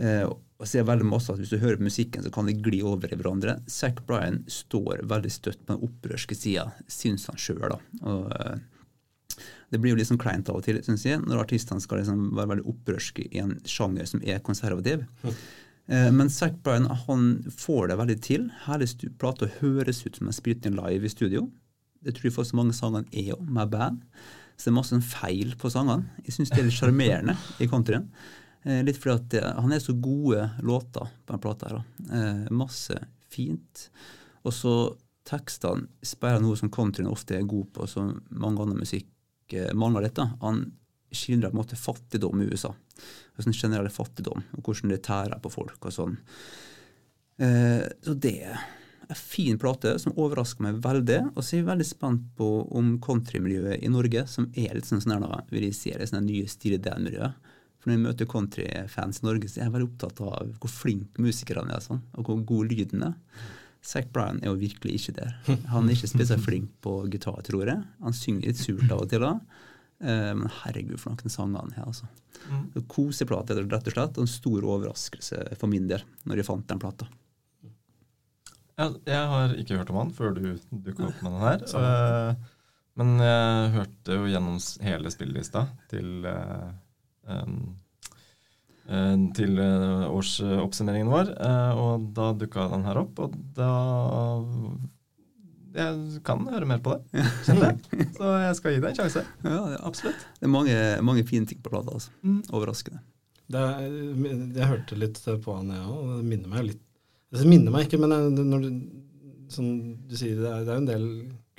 Uh, 0.00 0.24
og 0.62 0.68
så 0.68 0.78
er 0.78 0.84
det 0.84 0.88
veldig 0.88 1.08
masse 1.10 1.32
at 1.34 1.40
Hvis 1.42 1.50
du 1.52 1.58
hører 1.60 1.76
på 1.80 1.88
musikken, 1.88 2.22
så 2.24 2.30
kan 2.32 2.46
de 2.46 2.54
gli 2.54 2.78
over 2.86 3.10
i 3.12 3.18
hverandre. 3.18 3.58
Zack 3.68 4.04
Bryan 4.06 4.44
står 4.48 5.02
veldig 5.10 5.32
støtt 5.34 5.64
på 5.66 5.74
den 5.74 5.88
opprørske 5.88 6.38
sida, 6.38 6.68
syns 6.86 7.26
han 7.28 7.40
sjøl. 7.40 7.74
Og 8.06 8.30
eh, 8.30 8.60
det 9.74 9.80
blir 9.82 9.92
jo 9.92 9.98
litt 9.98 10.06
sånn 10.06 10.22
kleint 10.22 10.48
av 10.52 10.60
og 10.60 10.66
til, 10.66 10.78
syns 10.86 11.02
jeg, 11.08 11.18
når 11.26 11.42
artistene 11.42 11.82
skal 11.82 11.98
liksom 11.98 12.30
være 12.38 12.52
veldig 12.54 12.68
opprørske 12.70 13.26
i 13.26 13.42
en 13.42 13.56
sjanger 13.66 14.06
som 14.12 14.22
er 14.22 14.38
konservativ. 14.46 15.02
Eh, 15.26 15.42
Men 15.86 16.28
Zack 16.30 16.60
Bryan 16.62 16.86
han 16.86 17.24
får 17.50 17.88
det 17.90 17.96
veldig 17.98 18.16
til. 18.22 18.44
Hele 18.68 18.86
plata 19.18 19.48
høres 19.58 19.98
ut 20.06 20.16
som 20.16 20.28
en 20.30 20.36
spilt 20.36 20.64
inn 20.68 20.76
live 20.78 21.04
i 21.04 21.10
studio. 21.10 21.42
Det 22.02 22.14
tror 22.16 22.28
jeg 22.28 22.34
faktisk 22.36 22.56
mange 22.56 22.72
sangene 22.76 23.10
er 23.12 23.32
jo 23.32 23.36
med 23.42 23.68
band. 23.74 23.98
Så 24.56 24.68
det 24.68 24.72
er 24.72 24.76
masse 24.78 25.00
feil 25.10 25.52
på 25.58 25.70
sangene. 25.74 26.06
Jeg 26.22 26.36
syns 26.36 26.52
det 26.54 26.60
er 26.62 26.68
litt 26.68 26.76
sjarmerende 26.78 27.34
i 27.60 27.68
countryen. 27.70 28.06
Eh, 28.62 28.82
Litt 28.86 28.98
fordi 29.02 29.14
at 29.18 29.36
eh, 29.40 29.56
han 29.58 29.74
er 29.74 29.82
så 29.82 29.94
gode 29.98 30.44
låter 30.62 31.08
på 31.26 31.34
den 31.34 31.42
plata 31.42 31.70
her. 31.72 31.80
Eh, 32.14 32.44
Masse 32.54 32.98
fint. 33.32 33.88
Og 34.46 34.54
så 34.54 34.74
tekstene 35.26 35.88
speiler 36.06 36.42
noe 36.42 36.58
som 36.58 36.70
countryen 36.74 37.10
ofte 37.10 37.36
er 37.38 37.46
god 37.48 37.72
på, 37.74 37.88
som 37.90 38.14
mange 38.30 38.62
andre 38.62 38.78
musikk 38.84 39.10
eh, 39.58 39.72
mangler 39.74 40.06
litt. 40.06 40.14
da. 40.18 40.28
Han 40.46 40.62
skildrer 41.16 41.52
på 41.52 41.56
en 41.56 41.62
måte 41.62 41.78
fattigdom 41.78 42.42
i 42.42 42.50
USA. 42.50 42.72
Og 42.72 43.44
sånn 43.44 43.56
generell 43.56 43.90
fattigdom, 43.92 44.44
og 44.56 44.68
hvordan 44.68 44.92
det 44.94 45.02
tærer 45.06 45.40
på 45.42 45.52
folk 45.52 45.88
og 45.88 45.94
sånn. 45.94 46.18
Eh, 47.42 47.84
så 48.04 48.14
det 48.14 48.36
er 48.50 48.62
en 49.12 49.18
fin 49.18 49.58
plate 49.58 49.94
som 49.98 50.14
overrasker 50.16 50.64
meg 50.64 50.82
veldig. 50.84 51.20
Og 51.34 51.40
så 51.42 51.56
er 51.56 51.62
jeg 51.62 51.70
veldig 51.70 51.88
spent 51.88 52.28
på 52.38 52.50
om 52.78 52.94
countrymiljøet 53.02 53.82
i 53.82 53.90
Norge, 53.92 54.26
som 54.30 54.50
er 54.54 54.76
litt 54.76 54.88
sånn 54.88 55.02
sånn 55.04 55.26
vil 55.50 55.68
jeg 55.68 55.78
si, 55.78 55.94
det 55.96 56.08
sånn 56.10 56.26
nye 56.26 56.50
stil 56.50 56.78
i 56.78 56.82
det 56.82 56.94
miljøet 57.00 57.50
For 57.80 57.90
når 57.90 57.96
jeg 57.96 58.04
møter 58.04 58.30
countryfans 58.30 59.22
i 59.22 59.26
Norge, 59.26 59.50
så 59.50 59.60
er 59.60 59.66
jeg 59.66 59.74
veldig 59.74 59.90
opptatt 59.90 60.22
av 60.22 60.54
hvor 60.62 60.70
flinke 60.70 61.24
musikerne 61.24 61.74
er, 61.74 61.82
sånn, 61.82 62.04
og 62.14 62.28
hvor 62.28 62.44
god 62.46 62.70
lyden 62.70 63.08
er. 63.10 63.18
Zack 63.82 64.12
Bryan 64.14 64.38
er 64.44 64.52
jo 64.52 64.60
virkelig 64.60 65.00
ikke 65.00 65.16
der. 65.16 65.32
Han 65.72 65.88
er 65.88 65.96
ikke 65.96 66.12
spesielt 66.12 66.44
flink 66.44 66.70
på 66.84 67.00
gitar, 67.10 67.40
tror 67.42 67.66
jeg. 67.66 67.82
Han 68.04 68.14
synger 68.14 68.52
litt 68.52 68.60
surt 68.60 68.86
av 68.86 69.02
og 69.02 69.10
til, 69.10 69.26
da. 69.26 69.32
Eh, 70.02 70.34
Men 70.34 70.50
herregud, 70.62 70.98
for 71.00 71.14
noen 71.14 71.32
sanger 71.32 71.62
han 71.62 71.74
har. 71.76 71.90
altså. 71.92 72.08
Mm. 72.50 72.86
Koseplate, 72.90 73.56
rett 73.62 73.90
og 73.90 73.94
slett. 73.94 74.16
Og 74.18 74.24
en 74.26 74.30
stor 74.30 74.64
overraskelse 74.74 75.42
for 75.60 75.70
min 75.70 75.86
del, 75.90 76.02
når 76.26 76.42
jeg 76.42 76.48
fant 76.48 76.66
den 76.68 76.82
plata. 76.82 77.06
Ja, 78.80 78.88
jeg 79.06 79.28
har 79.30 79.54
ikke 79.60 79.78
hørt 79.78 79.92
om 79.92 80.00
han 80.00 80.10
før 80.16 80.34
du 80.34 80.46
dukka 80.72 81.10
opp 81.10 81.22
med 81.22 81.36
den 81.36 81.44
her. 81.46 81.66
Eh, 81.82 82.48
men 82.98 83.14
jeg 83.22 83.70
hørte 83.76 84.18
jo 84.18 84.26
gjennom 84.28 84.58
hele 84.84 85.12
spillelista 85.14 85.66
til 85.92 86.26
eh, 86.28 86.66
um, 87.30 87.62
til 89.32 89.56
årsoppsummeringen 89.62 91.08
vår, 91.08 91.28
og 91.78 92.08
da 92.16 92.32
dukka 92.36 92.66
den 92.72 92.82
her 92.84 92.98
opp, 93.00 93.20
og 93.22 93.36
da 93.56 93.68
Jeg 95.74 96.20
kan 96.26 96.42
høre 96.52 96.66
mer 96.68 96.78
på 96.84 96.94
det, 96.96 97.22
kjenner 97.46 97.70
jeg. 97.72 98.06
Så 98.16 98.30
jeg 98.42 98.56
skal 98.58 98.74
gi 98.74 98.80
det 98.82 98.90
en 98.90 98.98
sjanse. 99.00 99.22
Ja, 99.44 99.60
det 99.72 99.78
Absolutt. 99.88 100.24
Det 100.40 100.46
er 100.48 100.52
mange, 100.52 100.76
mange 101.08 101.24
fine 101.28 101.46
ting 101.48 101.60
på 101.64 101.70
plata. 101.72 101.94
altså. 101.96 102.10
Mm. 102.22 102.40
Overraskende. 102.52 103.00
Det 103.52 103.60
er, 103.60 103.86
jeg 104.56 104.68
hørte 104.70 104.96
litt 105.00 105.18
på 105.44 105.54
han, 105.58 105.70
jeg 105.74 105.86
òg, 105.92 106.10
det 106.18 106.24
minner 106.30 106.48
meg 106.52 106.66
litt 106.70 106.82
Det 107.32 107.46
minner 107.48 107.72
meg 107.74 107.86
ikke, 107.88 107.98
men 108.00 108.12
når 108.52 108.62
du, 108.64 108.68
som 109.52 109.66
du 110.08 110.14
sier, 110.16 110.36
det 110.40 110.48
er, 110.52 110.64
det 110.64 110.72
er 110.72 110.80
en 110.82 110.88
del 110.88 111.06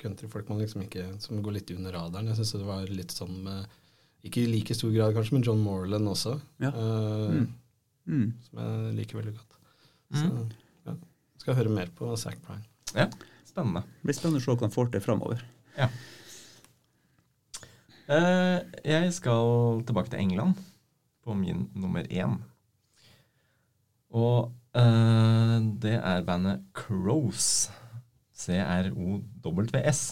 countryfolk 0.02 0.48
man 0.50 0.58
liksom 0.62 0.82
ikke, 0.84 1.04
som 1.22 1.42
går 1.44 1.54
litt 1.58 1.70
under 1.76 1.94
radaren. 1.94 2.26
Jeg 2.32 2.40
syns 2.40 2.54
det 2.56 2.66
var 2.66 2.88
litt 2.90 3.14
sånn 3.14 3.36
med 3.44 3.66
Ikke 4.24 4.42
i 4.42 4.48
like 4.50 4.74
stor 4.76 4.90
grad 4.94 5.14
kanskje, 5.16 5.36
men 5.36 5.44
John 5.46 5.60
Morland 5.62 6.08
også, 6.10 6.38
Ja. 6.62 6.70
Uh, 6.70 7.44
Mm. 7.44 7.46
Mm. 8.06 8.32
som 8.44 8.58
jeg 8.60 8.94
liker 8.98 9.16
veldig 9.20 9.32
godt. 9.36 9.54
Så 10.12 10.24
Mm. 10.28 10.50
ja, 10.86 10.92
skal 11.40 11.54
høre 11.56 11.70
mer 11.72 11.88
på 11.96 12.10
Zack 12.20 12.36
Prime. 12.44 12.64
Ja, 12.94 13.06
spennende. 13.54 13.84
Det 13.86 14.10
blir 14.10 14.18
spennende 14.18 14.42
å 14.42 14.44
se 14.44 14.52
hva 14.54 14.66
han 14.66 14.74
får 14.74 14.90
til 14.92 15.04
framover. 15.04 15.46
Eh, 18.04 18.58
jeg 18.84 19.14
skal 19.16 19.80
tilbake 19.86 20.12
til 20.12 20.20
England 20.20 20.58
på 21.24 21.36
min 21.38 21.64
nummer 21.72 22.04
én. 22.10 22.36
Og 24.14 24.52
eh, 24.76 25.56
det 25.80 25.96
er 25.96 26.26
bandet 26.26 26.66
Crows. 26.76 27.70
C-R-O-W-S. 28.34 30.02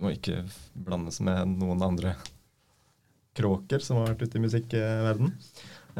Må 0.00 0.12
ikke 0.16 0.42
blandes 0.74 1.20
med 1.24 1.56
noen 1.60 1.82
andre 1.86 2.16
kråker 3.36 3.80
som 3.84 4.00
har 4.00 4.12
vært 4.12 4.26
ute 4.26 4.36
i 4.40 4.44
musikkverden. 4.44 5.32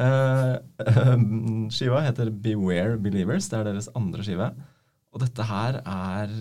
Eh, 0.01 0.55
skiva 1.73 2.03
heter 2.05 2.31
Beware 2.31 2.99
Believers. 3.01 3.49
Det 3.49 3.59
er 3.59 3.71
deres 3.71 3.89
andre 3.97 4.25
skive. 4.27 4.51
Og 5.11 5.23
dette 5.23 5.47
her 5.47 5.81
er 5.81 6.35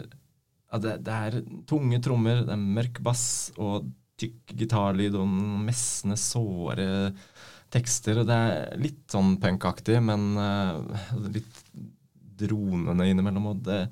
ja, 0.70 0.78
det, 0.82 0.96
det 1.06 1.16
er 1.26 1.38
tunge 1.68 1.98
trommer, 2.02 2.44
det 2.46 2.54
er 2.54 2.68
mørk 2.78 3.00
bass 3.04 3.24
og 3.58 3.88
tykk 4.20 4.54
gitarlyd 4.60 5.16
og 5.18 5.30
messende, 5.66 6.18
såre 6.20 6.86
tekster. 7.72 8.20
Og 8.20 8.28
det 8.28 8.36
er 8.36 8.78
litt 8.80 9.02
sånn 9.10 9.36
punkaktig, 9.42 9.98
men 10.04 10.30
uh, 10.38 10.78
litt 11.32 11.60
dronende 12.40 13.08
innimellom. 13.10 13.50
Og 13.52 13.64
det 13.66 13.82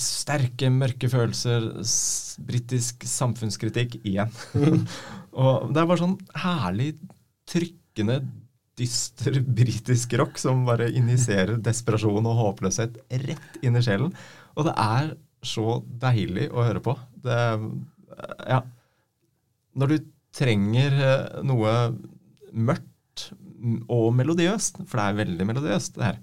sterke, 0.00 0.70
mørke 0.72 1.10
følelser, 1.12 1.70
britisk 2.46 3.04
samfunnskritikk 3.08 3.98
igjen. 4.00 4.30
og 5.42 5.70
det 5.70 5.82
er 5.82 5.90
bare 5.90 6.00
sånn 6.00 6.18
herlig, 6.44 6.94
trykkende, 7.50 8.22
dyster 8.80 9.42
britisk 9.44 10.14
rock 10.16 10.38
som 10.40 10.62
bare 10.64 10.86
injiserer 10.96 11.58
desperasjon 11.60 12.24
og 12.30 12.38
håpløshet 12.38 12.94
rett 13.26 13.58
inn 13.66 13.76
i 13.76 13.82
sjelen. 13.84 14.14
Og 14.56 14.64
det 14.70 14.72
er 14.80 15.10
så 15.42 15.80
deilig 16.02 16.48
å 16.52 16.64
høre 16.66 16.82
på. 16.84 16.94
Det, 17.24 17.40
ja. 18.48 18.60
Når 19.80 19.92
du 19.92 19.98
trenger 20.36 20.96
eh, 21.00 21.42
noe 21.46 21.74
mørkt 22.52 23.26
og 23.92 24.08
melodiøst, 24.16 24.82
for 24.88 25.00
det 25.00 25.06
er 25.06 25.18
veldig 25.20 25.48
melodiøst, 25.48 25.98
det 25.98 26.06
her, 26.06 26.22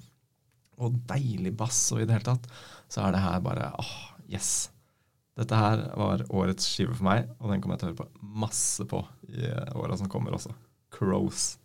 og 0.78 0.98
deilig 1.10 1.54
bass 1.58 1.80
og 1.94 2.02
i 2.02 2.08
det 2.08 2.18
hele 2.18 2.28
tatt, 2.28 2.50
så 2.92 3.06
er 3.06 3.16
det 3.16 3.22
her 3.24 3.46
bare 3.46 3.72
åh, 3.82 3.94
yes. 4.30 4.70
Dette 5.38 5.58
her 5.58 5.84
var 5.98 6.24
årets 6.34 6.66
skive 6.66 6.96
for 6.98 7.06
meg, 7.06 7.28
og 7.38 7.52
den 7.52 7.62
kommer 7.62 7.78
jeg 7.78 7.84
til 7.84 7.90
å 7.90 7.94
høre 7.94 8.02
på 8.02 8.34
masse 8.42 8.86
på 8.90 9.04
i 9.30 9.46
eh, 9.46 9.78
åra 9.78 9.98
som 10.00 10.10
kommer 10.10 10.38
også. 10.38 10.54
Crows. 10.94 11.56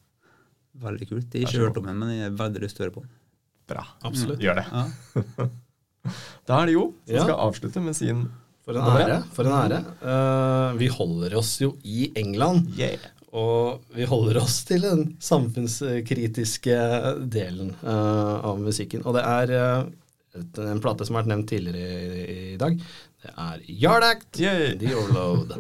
Veldig 0.82 1.08
kult. 1.08 1.34
Jeg 1.34 1.46
har 1.46 1.52
ikke 1.52 1.66
hørt 1.66 1.80
om 1.80 1.88
den, 1.88 2.00
men 2.00 2.12
jeg 2.12 2.26
har 2.26 2.38
veldig 2.40 2.64
lyst 2.64 2.78
til 2.78 2.84
å 2.84 2.88
høre 2.88 2.96
på 2.96 3.04
den. 3.04 3.18
Bra. 3.72 3.84
Absolutt. 4.08 4.42
Gjør 4.42 4.60
det. 4.60 4.66
Ja. 4.72 5.48
Da 6.48 6.60
er 6.62 6.70
det 6.70 6.76
Jo 6.76 6.86
som 7.06 7.14
Ja. 7.16 7.24
skal 7.26 7.42
avslutte 7.48 7.82
med 7.84 7.96
sin 7.98 8.24
For 8.66 8.78
en 8.78 8.86
ære. 8.86 9.18
For 9.34 9.48
en 9.48 9.56
ære. 9.58 9.80
Uh, 10.02 10.78
vi 10.78 10.86
holder 10.92 11.34
oss 11.40 11.56
jo 11.62 11.72
i 11.82 12.12
England, 12.18 12.68
yeah. 12.78 13.00
og 13.34 13.82
vi 13.96 14.06
holder 14.06 14.38
oss 14.42 14.60
til 14.68 14.84
den 14.86 15.16
samfunnskritiske 15.18 16.76
delen 17.32 17.72
uh, 17.82 18.38
av 18.46 18.60
musikken. 18.62 19.02
Og 19.02 19.18
det 19.18 19.24
er 19.26 19.54
uh, 19.58 19.90
en 20.62 20.82
plate 20.84 21.04
som 21.08 21.18
har 21.18 21.24
vært 21.24 21.32
nevnt 21.34 21.50
tidligere 21.50 22.22
i, 22.22 22.54
i 22.54 22.56
dag. 22.60 22.78
Det 23.22 23.34
er 23.34 23.66
Yard 23.82 24.06
Act, 24.06 24.30
Yay. 24.40 24.74
The 24.78 24.96
Overload. 24.96 25.56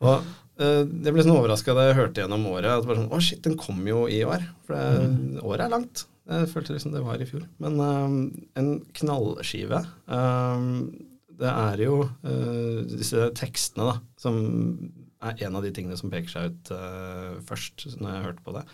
og 0.00 0.34
Uh, 0.58 0.82
jeg 0.82 1.14
ble 1.14 1.22
sånn 1.22 1.36
overraska 1.36 1.70
da 1.70 1.84
jeg 1.86 1.94
hørte 1.94 2.18
gjennom 2.24 2.42
året 2.50 2.66
at 2.66 2.82
bare 2.82 2.98
sånn, 2.98 3.12
å 3.14 3.20
shit, 3.22 3.38
den 3.44 3.52
kom 3.54 3.78
jo 3.86 4.08
i 4.10 4.24
år. 4.26 4.42
For 4.66 4.74
det, 4.74 5.38
året 5.46 5.68
er 5.68 5.70
langt. 5.70 6.02
Jeg 6.28 6.48
følte 6.52 6.74
liksom 6.74 6.92
det 6.92 7.04
var 7.06 7.22
i 7.22 7.28
fjor. 7.28 7.44
Men 7.62 7.80
um, 7.80 8.16
en 8.58 8.72
knallskive. 8.98 9.80
um, 10.06 10.90
det 11.38 11.50
er 11.50 11.82
jo 11.84 12.00
uh, 12.02 12.80
disse 12.90 13.28
tekstene 13.38 13.86
da, 13.86 13.98
som 14.18 14.38
er 15.24 15.46
en 15.46 15.58
av 15.58 15.64
de 15.64 15.70
tingene 15.74 15.96
som 15.98 16.10
peker 16.10 16.32
seg 16.32 16.50
ut 16.50 16.72
uh, 16.74 17.38
først 17.46 17.86
når 17.96 18.10
jeg 18.10 18.26
hørte 18.26 18.44
på 18.44 18.56
det. 18.58 18.64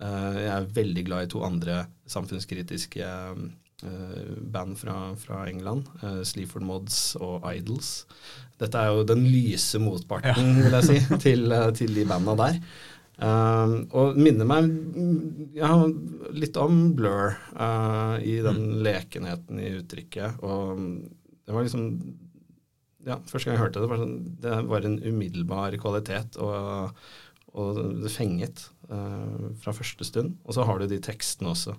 Uh, 0.00 0.34
jeg 0.40 0.52
er 0.54 0.74
veldig 0.80 1.06
glad 1.06 1.26
i 1.26 1.32
to 1.34 1.44
andre 1.46 1.82
samfunnskritiske 2.08 3.06
eh, 3.84 4.28
band 4.54 4.78
fra, 4.80 4.94
fra 5.20 5.42
England. 5.50 5.90
Sleaford 6.24 6.64
Mods 6.64 7.16
og 7.20 7.44
Idols. 7.52 8.06
Dette 8.58 8.80
er 8.80 8.90
jo 8.90 9.04
den 9.06 9.26
lyse 9.28 9.78
motparten, 9.82 10.56
vil 10.64 10.74
jeg 10.78 10.86
si, 10.88 10.98
til, 11.26 11.52
eh, 11.54 11.68
til 11.78 11.94
de 11.94 12.06
banda 12.08 12.34
der. 12.38 12.58
Um, 13.18 13.72
og 13.98 14.14
minner 14.14 14.46
meg 14.46 14.68
mm, 14.70 15.54
ja, 15.58 15.72
litt 16.38 16.54
om 16.62 16.92
Blur 16.94 17.32
uh, 17.58 18.14
i 18.22 18.36
den 18.44 18.60
lekenheten 18.86 19.58
i 19.58 19.72
uttrykket. 19.80 20.38
Og 20.46 20.78
det 21.42 21.56
var 21.56 21.66
liksom 21.66 21.88
ja, 23.08 23.16
Første 23.26 23.48
gang 23.48 23.56
jeg 23.56 23.62
hørte 23.64 23.82
det, 23.82 23.88
var 23.90 24.00
sånn, 24.02 24.16
det 24.42 24.54
var 24.68 24.86
en 24.86 24.98
umiddelbar 25.02 25.74
kvalitet, 25.82 26.36
og, 26.44 26.92
og 27.58 27.78
det 28.04 28.12
fenget 28.14 28.66
uh, 28.92 29.48
fra 29.62 29.74
første 29.74 30.06
stund. 30.06 30.36
Og 30.46 30.54
så 30.54 30.66
har 30.68 30.78
du 30.82 30.86
de 30.90 31.00
tekstene 31.02 31.50
også. 31.54 31.74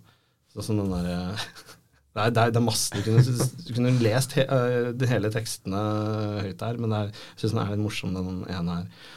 Sånn 0.56 0.66
sånn 0.72 0.82
den 0.84 0.92
derre 0.96 1.20
det, 1.38 2.24
er- 2.26 2.34
det, 2.36 2.42
er- 2.50 2.52
det 2.56 2.60
er 2.60 2.66
masse 2.66 2.92
Du 2.98 3.04
kunne, 3.06 3.24
du 3.24 3.72
kunne 3.78 3.96
lest 4.04 4.34
he, 4.36 4.44
eh, 4.44 4.90
de 4.98 5.08
hele 5.12 5.30
tekstene 5.32 5.84
høyt 6.44 6.64
her, 6.68 6.80
men 6.82 6.96
er, 7.00 7.12
jeg 7.14 7.44
syns 7.46 7.54
den 7.56 7.64
er 7.64 7.72
litt 7.76 7.84
morsom, 7.86 8.16
den 8.18 8.42
ene 8.50 8.80
her. 8.82 9.08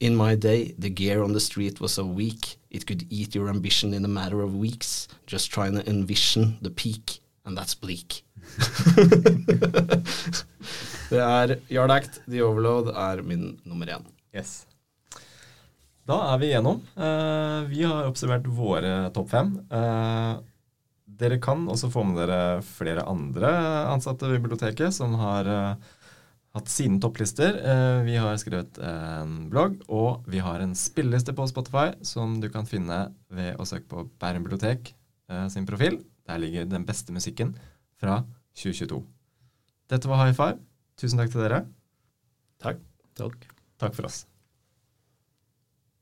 In 0.00 0.16
my 0.16 0.34
day, 0.34 0.74
the 0.78 0.88
gear 0.88 1.22
on 1.22 1.32
the 1.34 1.40
street 1.40 1.78
was 1.78 1.92
so 1.92 2.06
weak, 2.06 2.56
it 2.70 2.86
could 2.86 3.04
eat 3.10 3.34
your 3.34 3.50
ambition 3.50 3.92
in 3.92 4.04
a 4.04 4.08
matter 4.08 4.40
of 4.40 4.56
weeks. 4.56 5.08
Just 5.26 5.52
trying 5.52 5.74
to 5.74 5.86
envision 5.86 6.56
the 6.62 6.70
peak, 6.70 7.20
and 7.44 7.56
that's 7.56 7.74
bleak. 7.74 8.24
det 11.10 11.20
er 11.20 11.58
Yard 11.68 12.08
The 12.26 12.42
Overload 12.42 12.88
er 12.96 13.22
min 13.22 13.60
nummer 13.64 13.86
én. 13.86 14.06
Yes. 14.32 14.66
Da 16.08 16.32
er 16.32 16.38
vi 16.38 16.46
igjennom. 16.48 16.80
Uh, 16.96 17.68
vi 17.68 17.84
har 17.84 18.08
oppsummert 18.08 18.48
våre 18.48 19.10
topp 19.12 19.28
fem. 19.30 19.52
Uh, 19.68 20.40
dere 21.20 21.36
kan 21.42 21.68
også 21.68 21.90
få 21.92 22.06
med 22.08 22.22
dere 22.22 22.62
flere 22.64 23.04
andre 23.04 23.52
ansatte 23.92 24.24
ved 24.30 24.40
biblioteket 24.40 24.94
som 24.96 25.18
har 25.20 25.48
eh, 25.50 25.74
hatt 26.56 26.70
sine 26.70 26.98
topplister. 27.02 27.58
Eh, 27.58 28.00
vi 28.06 28.16
har 28.18 28.38
skrevet 28.40 28.80
en 28.82 29.48
blogg, 29.52 29.78
og 29.88 30.26
vi 30.30 30.42
har 30.42 30.62
en 30.62 30.74
spilleliste 30.78 31.34
på 31.36 31.46
Spotify 31.50 31.92
som 32.06 32.38
du 32.42 32.48
kan 32.52 32.68
finne 32.68 33.02
ved 33.30 33.60
å 33.60 33.66
søke 33.68 33.88
på 33.90 34.06
Bærum 34.22 34.46
bibliotek 34.46 34.92
eh, 35.30 35.46
sin 35.52 35.68
profil. 35.68 36.00
Der 36.26 36.42
ligger 36.42 36.68
den 36.70 36.86
beste 36.88 37.14
musikken 37.14 37.54
fra 38.00 38.22
2022. 38.58 39.02
Dette 39.90 40.10
var 40.10 40.24
High 40.24 40.36
Five. 40.36 40.58
Tusen 41.00 41.22
takk 41.22 41.32
til 41.32 41.46
dere. 41.46 41.64
Takk. 42.62 42.82
Takk. 43.18 43.46
Takk 43.80 43.96
for 43.96 44.10
oss. 44.10 44.29